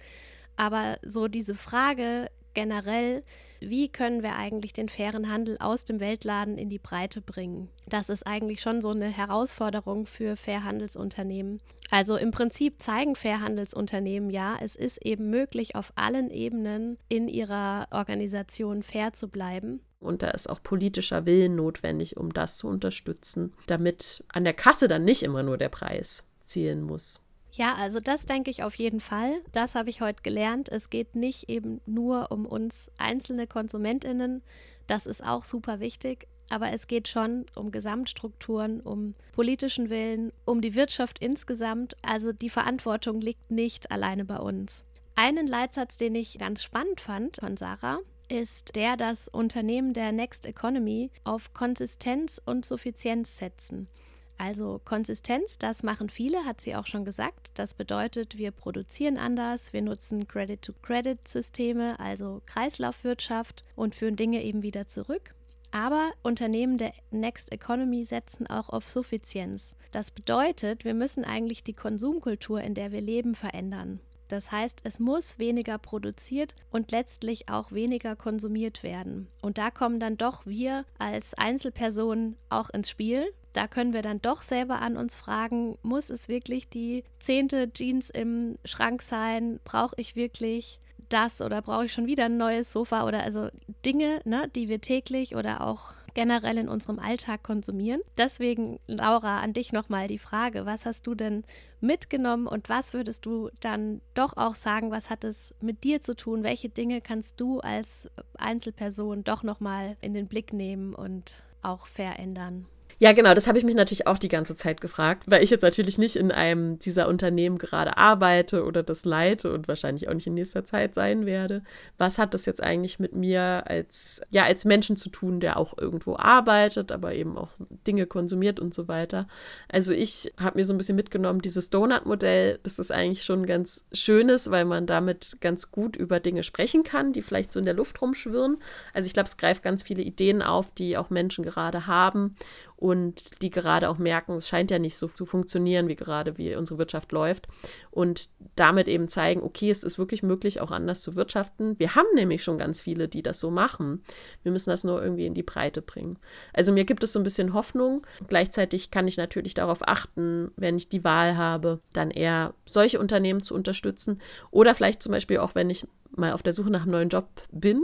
Aber 0.56 0.98
so 1.02 1.26
diese 1.26 1.56
Frage 1.56 2.30
generell, 2.54 3.24
wie 3.60 3.88
können 3.88 4.22
wir 4.22 4.36
eigentlich 4.36 4.72
den 4.72 4.88
fairen 4.88 5.30
Handel 5.30 5.56
aus 5.58 5.84
dem 5.84 6.00
Weltladen 6.00 6.58
in 6.58 6.68
die 6.68 6.78
Breite 6.78 7.20
bringen? 7.20 7.68
Das 7.88 8.08
ist 8.08 8.26
eigentlich 8.26 8.60
schon 8.60 8.82
so 8.82 8.90
eine 8.90 9.08
Herausforderung 9.08 10.06
für 10.06 10.36
Fairhandelsunternehmen. 10.36 11.60
Also 11.90 12.16
im 12.16 12.30
Prinzip 12.30 12.80
zeigen 12.80 13.14
Fairhandelsunternehmen 13.14 14.30
ja, 14.30 14.56
es 14.60 14.76
ist 14.76 15.04
eben 15.04 15.30
möglich, 15.30 15.74
auf 15.74 15.92
allen 15.96 16.30
Ebenen 16.30 16.98
in 17.08 17.28
ihrer 17.28 17.88
Organisation 17.90 18.82
fair 18.82 19.12
zu 19.14 19.28
bleiben. 19.28 19.80
Und 20.00 20.22
da 20.22 20.30
ist 20.30 20.48
auch 20.48 20.62
politischer 20.62 21.26
Willen 21.26 21.56
notwendig, 21.56 22.16
um 22.16 22.32
das 22.32 22.58
zu 22.58 22.68
unterstützen, 22.68 23.54
damit 23.66 24.24
an 24.28 24.44
der 24.44 24.54
Kasse 24.54 24.86
dann 24.86 25.04
nicht 25.04 25.22
immer 25.22 25.42
nur 25.42 25.58
der 25.58 25.70
Preis 25.70 26.24
zählen 26.40 26.82
muss. 26.82 27.22
Ja, 27.52 27.74
also 27.74 28.00
das 28.00 28.26
denke 28.26 28.50
ich 28.50 28.62
auf 28.62 28.74
jeden 28.76 29.00
Fall. 29.00 29.40
Das 29.52 29.74
habe 29.74 29.90
ich 29.90 30.00
heute 30.00 30.22
gelernt. 30.22 30.68
Es 30.68 30.90
geht 30.90 31.16
nicht 31.16 31.48
eben 31.48 31.80
nur 31.86 32.30
um 32.30 32.46
uns 32.46 32.90
einzelne 32.98 33.46
Konsumentinnen. 33.46 34.42
Das 34.86 35.06
ist 35.06 35.24
auch 35.24 35.44
super 35.44 35.80
wichtig. 35.80 36.28
Aber 36.50 36.72
es 36.72 36.86
geht 36.86 37.08
schon 37.08 37.44
um 37.54 37.70
Gesamtstrukturen, 37.70 38.80
um 38.80 39.14
politischen 39.32 39.90
Willen, 39.90 40.32
um 40.46 40.62
die 40.62 40.74
Wirtschaft 40.74 41.18
insgesamt. 41.18 41.96
Also 42.02 42.32
die 42.32 42.48
Verantwortung 42.48 43.20
liegt 43.20 43.50
nicht 43.50 43.90
alleine 43.90 44.24
bei 44.24 44.38
uns. 44.38 44.84
Einen 45.14 45.46
Leitsatz, 45.46 45.96
den 45.96 46.14
ich 46.14 46.38
ganz 46.38 46.62
spannend 46.62 47.00
fand 47.00 47.38
von 47.40 47.56
Sarah, 47.56 47.98
ist 48.28 48.76
der, 48.76 48.96
dass 48.96 49.28
Unternehmen 49.28 49.92
der 49.92 50.12
Next 50.12 50.46
Economy 50.46 51.10
auf 51.24 51.52
Konsistenz 51.52 52.40
und 52.44 52.64
Suffizienz 52.64 53.36
setzen. 53.36 53.88
Also 54.38 54.80
Konsistenz, 54.84 55.58
das 55.58 55.82
machen 55.82 56.08
viele, 56.08 56.44
hat 56.44 56.60
sie 56.60 56.76
auch 56.76 56.86
schon 56.86 57.04
gesagt. 57.04 57.50
Das 57.54 57.74
bedeutet, 57.74 58.38
wir 58.38 58.52
produzieren 58.52 59.18
anders, 59.18 59.72
wir 59.72 59.82
nutzen 59.82 60.28
Credit-to-Credit-Systeme, 60.28 61.98
also 61.98 62.40
Kreislaufwirtschaft 62.46 63.64
und 63.74 63.96
führen 63.96 64.14
Dinge 64.14 64.44
eben 64.44 64.62
wieder 64.62 64.86
zurück. 64.86 65.34
Aber 65.72 66.12
Unternehmen 66.22 66.78
der 66.78 66.92
Next 67.10 67.52
Economy 67.52 68.04
setzen 68.04 68.46
auch 68.46 68.70
auf 68.70 68.88
Suffizienz. 68.88 69.74
Das 69.90 70.12
bedeutet, 70.12 70.84
wir 70.84 70.94
müssen 70.94 71.24
eigentlich 71.24 71.64
die 71.64 71.74
Konsumkultur, 71.74 72.60
in 72.62 72.74
der 72.74 72.92
wir 72.92 73.00
leben, 73.00 73.34
verändern. 73.34 74.00
Das 74.28 74.52
heißt, 74.52 74.80
es 74.84 74.98
muss 74.98 75.38
weniger 75.38 75.78
produziert 75.78 76.54
und 76.70 76.90
letztlich 76.92 77.48
auch 77.48 77.72
weniger 77.72 78.14
konsumiert 78.14 78.82
werden. 78.82 79.28
Und 79.42 79.58
da 79.58 79.70
kommen 79.70 79.98
dann 79.98 80.16
doch 80.16 80.46
wir 80.46 80.84
als 80.98 81.34
Einzelpersonen 81.34 82.36
auch 82.50 82.70
ins 82.70 82.90
Spiel. 82.90 83.32
Da 83.54 83.66
können 83.66 83.94
wir 83.94 84.02
dann 84.02 84.20
doch 84.20 84.42
selber 84.42 84.80
an 84.80 84.96
uns 84.96 85.14
fragen, 85.14 85.78
muss 85.82 86.10
es 86.10 86.28
wirklich 86.28 86.68
die 86.68 87.04
zehnte 87.18 87.72
Jeans 87.72 88.10
im 88.10 88.58
Schrank 88.64 89.02
sein? 89.02 89.58
Brauche 89.64 89.94
ich 89.96 90.14
wirklich 90.14 90.80
das 91.08 91.40
oder 91.40 91.62
brauche 91.62 91.86
ich 91.86 91.92
schon 91.92 92.06
wieder 92.06 92.26
ein 92.26 92.36
neues 92.36 92.70
Sofa 92.70 93.06
oder 93.06 93.22
also 93.22 93.48
Dinge, 93.84 94.20
ne, 94.24 94.50
die 94.54 94.68
wir 94.68 94.80
täglich 94.80 95.34
oder 95.34 95.66
auch 95.66 95.94
generell 96.14 96.58
in 96.58 96.68
unserem 96.68 96.98
Alltag 96.98 97.42
konsumieren. 97.42 98.00
Deswegen, 98.16 98.80
Laura, 98.86 99.40
an 99.40 99.52
dich 99.52 99.72
nochmal 99.72 100.08
die 100.08 100.18
Frage, 100.18 100.66
was 100.66 100.86
hast 100.86 101.06
du 101.06 101.14
denn 101.14 101.44
mitgenommen 101.80 102.46
und 102.46 102.68
was 102.68 102.92
würdest 102.94 103.26
du 103.26 103.50
dann 103.60 104.00
doch 104.14 104.36
auch 104.36 104.54
sagen, 104.54 104.90
was 104.90 105.10
hat 105.10 105.24
es 105.24 105.54
mit 105.60 105.84
dir 105.84 106.00
zu 106.00 106.16
tun? 106.16 106.42
Welche 106.42 106.68
Dinge 106.68 107.00
kannst 107.00 107.40
du 107.40 107.60
als 107.60 108.10
Einzelperson 108.36 109.24
doch 109.24 109.42
nochmal 109.42 109.96
in 110.00 110.14
den 110.14 110.28
Blick 110.28 110.52
nehmen 110.52 110.94
und 110.94 111.42
auch 111.62 111.86
verändern? 111.86 112.66
Ja, 113.00 113.12
genau, 113.12 113.32
das 113.32 113.46
habe 113.46 113.58
ich 113.58 113.64
mich 113.64 113.76
natürlich 113.76 114.08
auch 114.08 114.18
die 114.18 114.28
ganze 114.28 114.56
Zeit 114.56 114.80
gefragt, 114.80 115.22
weil 115.28 115.44
ich 115.44 115.50
jetzt 115.50 115.62
natürlich 115.62 115.98
nicht 115.98 116.16
in 116.16 116.32
einem 116.32 116.80
dieser 116.80 117.06
Unternehmen 117.06 117.56
gerade 117.56 117.96
arbeite 117.96 118.64
oder 118.64 118.82
das 118.82 119.04
leite 119.04 119.52
und 119.52 119.68
wahrscheinlich 119.68 120.08
auch 120.08 120.14
nicht 120.14 120.26
in 120.26 120.34
nächster 120.34 120.64
Zeit 120.64 120.96
sein 120.96 121.24
werde. 121.24 121.62
Was 121.96 122.18
hat 122.18 122.34
das 122.34 122.44
jetzt 122.44 122.60
eigentlich 122.60 122.98
mit 122.98 123.14
mir 123.14 123.62
als, 123.66 124.20
ja, 124.30 124.42
als 124.42 124.64
Menschen 124.64 124.96
zu 124.96 125.10
tun, 125.10 125.38
der 125.38 125.58
auch 125.58 125.78
irgendwo 125.78 126.16
arbeitet, 126.16 126.90
aber 126.90 127.14
eben 127.14 127.38
auch 127.38 127.50
Dinge 127.86 128.06
konsumiert 128.06 128.58
und 128.58 128.74
so 128.74 128.88
weiter? 128.88 129.28
Also 129.68 129.92
ich 129.92 130.32
habe 130.36 130.58
mir 130.58 130.64
so 130.64 130.74
ein 130.74 130.78
bisschen 130.78 130.96
mitgenommen, 130.96 131.40
dieses 131.40 131.70
Donut-Modell, 131.70 132.58
das 132.64 132.80
ist 132.80 132.90
eigentlich 132.90 133.22
schon 133.22 133.46
ganz 133.46 133.86
schönes, 133.92 134.50
weil 134.50 134.64
man 134.64 134.86
damit 134.86 135.36
ganz 135.40 135.70
gut 135.70 135.94
über 135.94 136.18
Dinge 136.18 136.42
sprechen 136.42 136.82
kann, 136.82 137.12
die 137.12 137.22
vielleicht 137.22 137.52
so 137.52 137.60
in 137.60 137.64
der 137.64 137.74
Luft 137.74 138.02
rumschwirren. 138.02 138.56
Also 138.92 139.06
ich 139.06 139.12
glaube, 139.12 139.28
es 139.28 139.36
greift 139.36 139.62
ganz 139.62 139.84
viele 139.84 140.02
Ideen 140.02 140.42
auf, 140.42 140.74
die 140.74 140.96
auch 140.96 141.10
Menschen 141.10 141.44
gerade 141.44 141.86
haben 141.86 142.34
und 142.78 143.42
die 143.42 143.50
gerade 143.50 143.88
auch 143.88 143.98
merken, 143.98 144.36
es 144.36 144.46
scheint 144.46 144.70
ja 144.70 144.78
nicht 144.78 144.96
so 144.96 145.08
zu 145.08 145.26
funktionieren, 145.26 145.88
wie 145.88 145.96
gerade 145.96 146.38
wie 146.38 146.54
unsere 146.54 146.78
Wirtschaft 146.78 147.10
läuft 147.10 147.48
und 147.90 148.28
damit 148.54 148.86
eben 148.86 149.08
zeigen, 149.08 149.42
okay, 149.42 149.68
es 149.68 149.82
ist 149.82 149.98
wirklich 149.98 150.22
möglich, 150.22 150.60
auch 150.60 150.70
anders 150.70 151.02
zu 151.02 151.16
wirtschaften. 151.16 151.76
Wir 151.80 151.96
haben 151.96 152.06
nämlich 152.14 152.44
schon 152.44 152.56
ganz 152.56 152.80
viele, 152.80 153.08
die 153.08 153.22
das 153.22 153.40
so 153.40 153.50
machen. 153.50 154.04
Wir 154.44 154.52
müssen 154.52 154.70
das 154.70 154.84
nur 154.84 155.02
irgendwie 155.02 155.26
in 155.26 155.34
die 155.34 155.42
Breite 155.42 155.82
bringen. 155.82 156.20
Also 156.52 156.72
mir 156.72 156.84
gibt 156.84 157.02
es 157.02 157.12
so 157.12 157.18
ein 157.18 157.24
bisschen 157.24 157.52
Hoffnung. 157.52 158.06
Gleichzeitig 158.28 158.92
kann 158.92 159.08
ich 159.08 159.16
natürlich 159.16 159.54
darauf 159.54 159.80
achten, 159.82 160.52
wenn 160.54 160.76
ich 160.76 160.88
die 160.88 161.02
Wahl 161.02 161.36
habe, 161.36 161.80
dann 161.92 162.12
eher 162.12 162.54
solche 162.64 163.00
Unternehmen 163.00 163.42
zu 163.42 163.56
unterstützen 163.56 164.20
oder 164.52 164.76
vielleicht 164.76 165.02
zum 165.02 165.10
Beispiel 165.10 165.38
auch, 165.38 165.56
wenn 165.56 165.68
ich 165.68 165.84
mal 166.10 166.32
auf 166.32 166.42
der 166.42 166.52
Suche 166.52 166.70
nach 166.70 166.82
einem 166.82 166.92
neuen 166.92 167.08
Job 167.08 167.28
bin, 167.50 167.82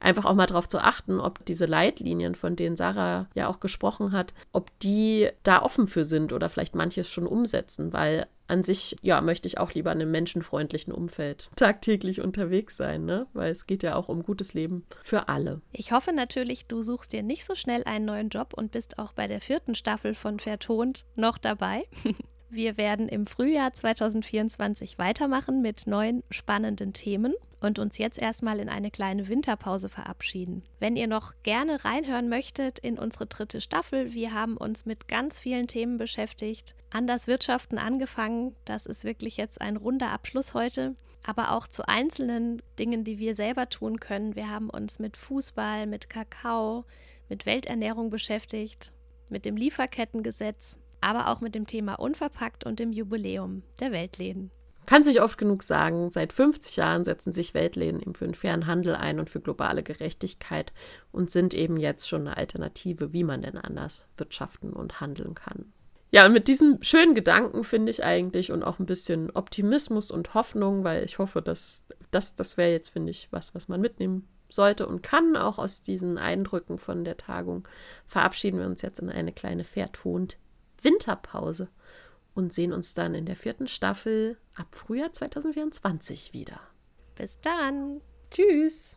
einfach 0.00 0.24
auch 0.24 0.34
mal 0.34 0.46
darauf 0.46 0.68
zu 0.68 0.78
achten, 0.78 1.20
ob 1.20 1.44
diese 1.44 1.66
Leitlinien, 1.66 2.34
von 2.34 2.56
denen 2.56 2.76
Sarah 2.76 3.28
ja 3.34 3.48
auch 3.48 3.60
gesprochen 3.60 4.12
hat, 4.12 4.34
ob 4.52 4.70
die 4.80 5.28
da 5.42 5.62
offen 5.62 5.86
für 5.86 6.04
sind 6.04 6.32
oder 6.32 6.48
vielleicht 6.48 6.74
manches 6.74 7.08
schon 7.08 7.26
umsetzen, 7.26 7.92
weil 7.92 8.26
an 8.48 8.64
sich, 8.64 8.96
ja, 9.00 9.20
möchte 9.22 9.48
ich 9.48 9.58
auch 9.58 9.72
lieber 9.72 9.90
in 9.92 10.00
einem 10.02 10.10
menschenfreundlichen 10.10 10.92
Umfeld 10.92 11.50
tagtäglich 11.56 12.20
unterwegs 12.20 12.76
sein, 12.76 13.06
ne? 13.06 13.26
Weil 13.32 13.50
es 13.50 13.66
geht 13.66 13.82
ja 13.82 13.96
auch 13.96 14.10
um 14.10 14.22
gutes 14.22 14.52
Leben 14.52 14.84
für 15.00 15.28
alle. 15.28 15.62
Ich 15.72 15.92
hoffe 15.92 16.12
natürlich, 16.12 16.66
du 16.66 16.82
suchst 16.82 17.14
dir 17.14 17.22
nicht 17.22 17.46
so 17.46 17.54
schnell 17.54 17.82
einen 17.84 18.04
neuen 18.04 18.28
Job 18.28 18.52
und 18.54 18.70
bist 18.70 18.98
auch 18.98 19.14
bei 19.14 19.26
der 19.26 19.40
vierten 19.40 19.74
Staffel 19.74 20.14
von 20.14 20.38
Vertont 20.38 21.06
noch 21.16 21.38
dabei. 21.38 21.86
Wir 22.50 22.76
werden 22.76 23.08
im 23.08 23.24
Frühjahr 23.24 23.72
2024 23.72 24.98
weitermachen 24.98 25.62
mit 25.62 25.86
neuen 25.86 26.22
spannenden 26.30 26.92
Themen 26.92 27.32
und 27.62 27.78
uns 27.78 27.96
jetzt 27.96 28.18
erstmal 28.18 28.58
in 28.58 28.68
eine 28.68 28.90
kleine 28.90 29.28
Winterpause 29.28 29.88
verabschieden. 29.88 30.64
Wenn 30.80 30.96
ihr 30.96 31.06
noch 31.06 31.32
gerne 31.44 31.84
reinhören 31.84 32.28
möchtet 32.28 32.80
in 32.80 32.98
unsere 32.98 33.26
dritte 33.26 33.60
Staffel, 33.60 34.12
wir 34.12 34.34
haben 34.34 34.56
uns 34.56 34.84
mit 34.84 35.06
ganz 35.06 35.38
vielen 35.38 35.68
Themen 35.68 35.96
beschäftigt, 35.96 36.74
an 36.90 37.06
das 37.06 37.28
Wirtschaften 37.28 37.78
angefangen. 37.78 38.56
Das 38.64 38.86
ist 38.86 39.04
wirklich 39.04 39.36
jetzt 39.36 39.60
ein 39.60 39.76
runder 39.76 40.10
Abschluss 40.10 40.54
heute. 40.54 40.96
Aber 41.24 41.52
auch 41.52 41.68
zu 41.68 41.86
einzelnen 41.86 42.60
Dingen, 42.80 43.04
die 43.04 43.20
wir 43.20 43.36
selber 43.36 43.68
tun 43.68 44.00
können. 44.00 44.34
Wir 44.34 44.50
haben 44.50 44.68
uns 44.68 44.98
mit 44.98 45.16
Fußball, 45.16 45.86
mit 45.86 46.10
Kakao, 46.10 46.84
mit 47.28 47.46
Welternährung 47.46 48.10
beschäftigt, 48.10 48.92
mit 49.30 49.44
dem 49.44 49.56
Lieferkettengesetz, 49.56 50.80
aber 51.00 51.28
auch 51.28 51.40
mit 51.40 51.54
dem 51.54 51.68
Thema 51.68 51.94
Unverpackt 51.94 52.66
und 52.66 52.80
dem 52.80 52.92
Jubiläum 52.92 53.62
der 53.78 53.92
Weltläden. 53.92 54.50
Kann 54.86 55.04
sich 55.04 55.20
oft 55.20 55.38
genug 55.38 55.62
sagen, 55.62 56.10
seit 56.10 56.32
50 56.32 56.76
Jahren 56.76 57.04
setzen 57.04 57.32
sich 57.32 57.54
Weltläden 57.54 58.00
eben 58.00 58.14
für 58.14 58.24
einen 58.24 58.34
fairen 58.34 58.66
Handel 58.66 58.94
ein 58.94 59.20
und 59.20 59.30
für 59.30 59.40
globale 59.40 59.82
Gerechtigkeit 59.82 60.72
und 61.12 61.30
sind 61.30 61.54
eben 61.54 61.76
jetzt 61.76 62.08
schon 62.08 62.22
eine 62.22 62.36
Alternative, 62.36 63.12
wie 63.12 63.24
man 63.24 63.42
denn 63.42 63.58
anders 63.58 64.08
wirtschaften 64.16 64.72
und 64.72 65.00
handeln 65.00 65.34
kann. 65.34 65.72
Ja, 66.10 66.26
und 66.26 66.32
mit 66.32 66.46
diesen 66.46 66.82
schönen 66.82 67.14
Gedanken 67.14 67.64
finde 67.64 67.90
ich 67.90 68.04
eigentlich 68.04 68.52
und 68.52 68.62
auch 68.62 68.78
ein 68.78 68.86
bisschen 68.86 69.30
Optimismus 69.30 70.10
und 70.10 70.34
Hoffnung, 70.34 70.84
weil 70.84 71.04
ich 71.04 71.18
hoffe, 71.18 71.40
dass 71.40 71.84
das, 72.10 72.34
das 72.34 72.58
wäre 72.58 72.70
jetzt, 72.70 72.90
finde 72.90 73.10
ich, 73.10 73.28
was, 73.30 73.54
was 73.54 73.68
man 73.68 73.80
mitnehmen 73.80 74.28
sollte 74.50 74.86
und 74.86 75.02
kann, 75.02 75.36
auch 75.36 75.58
aus 75.58 75.80
diesen 75.80 76.18
Eindrücken 76.18 76.76
von 76.76 77.04
der 77.04 77.16
Tagung, 77.16 77.66
verabschieden 78.06 78.58
wir 78.58 78.66
uns 78.66 78.82
jetzt 78.82 79.00
in 79.00 79.08
eine 79.08 79.32
kleine 79.32 79.64
vertont 79.64 80.36
Winterpause 80.82 81.68
und 82.34 82.52
sehen 82.52 82.72
uns 82.72 82.94
dann 82.94 83.14
in 83.14 83.26
der 83.26 83.36
vierten 83.36 83.68
Staffel 83.68 84.38
ab 84.54 84.74
Frühjahr 84.74 85.12
2024 85.12 86.32
wieder. 86.32 86.60
Bis 87.14 87.40
dann. 87.40 88.00
Tschüss. 88.30 88.96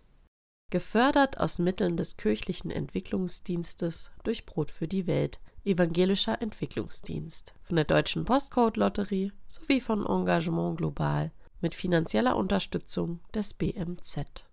Gefördert 0.72 1.40
aus 1.40 1.60
Mitteln 1.60 1.98
des 1.98 2.18
kirchlichen 2.18 2.72
Entwicklungsdienstes 2.72 4.12
durch 4.24 4.46
Brot 4.46 4.72
für 4.72 4.88
die 4.88 5.08
Welt, 5.08 5.40
Evangelischer 5.64 6.42
Entwicklungsdienst, 6.42 7.54
von 7.62 7.76
der 7.76 7.86
Deutschen 7.86 8.26
Postcode 8.26 8.78
Lotterie 8.78 9.32
sowie 9.48 9.82
von 9.82 10.06
Engagement 10.06 10.78
Global 10.78 11.32
mit 11.62 11.74
finanzieller 11.74 12.36
Unterstützung 12.36 13.20
des 13.34 13.54
BMZ. 13.54 14.48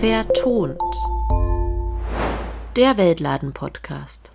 Vertont. 0.00 0.80
Der 2.76 2.96
Weltladen-Podcast. 2.96 4.30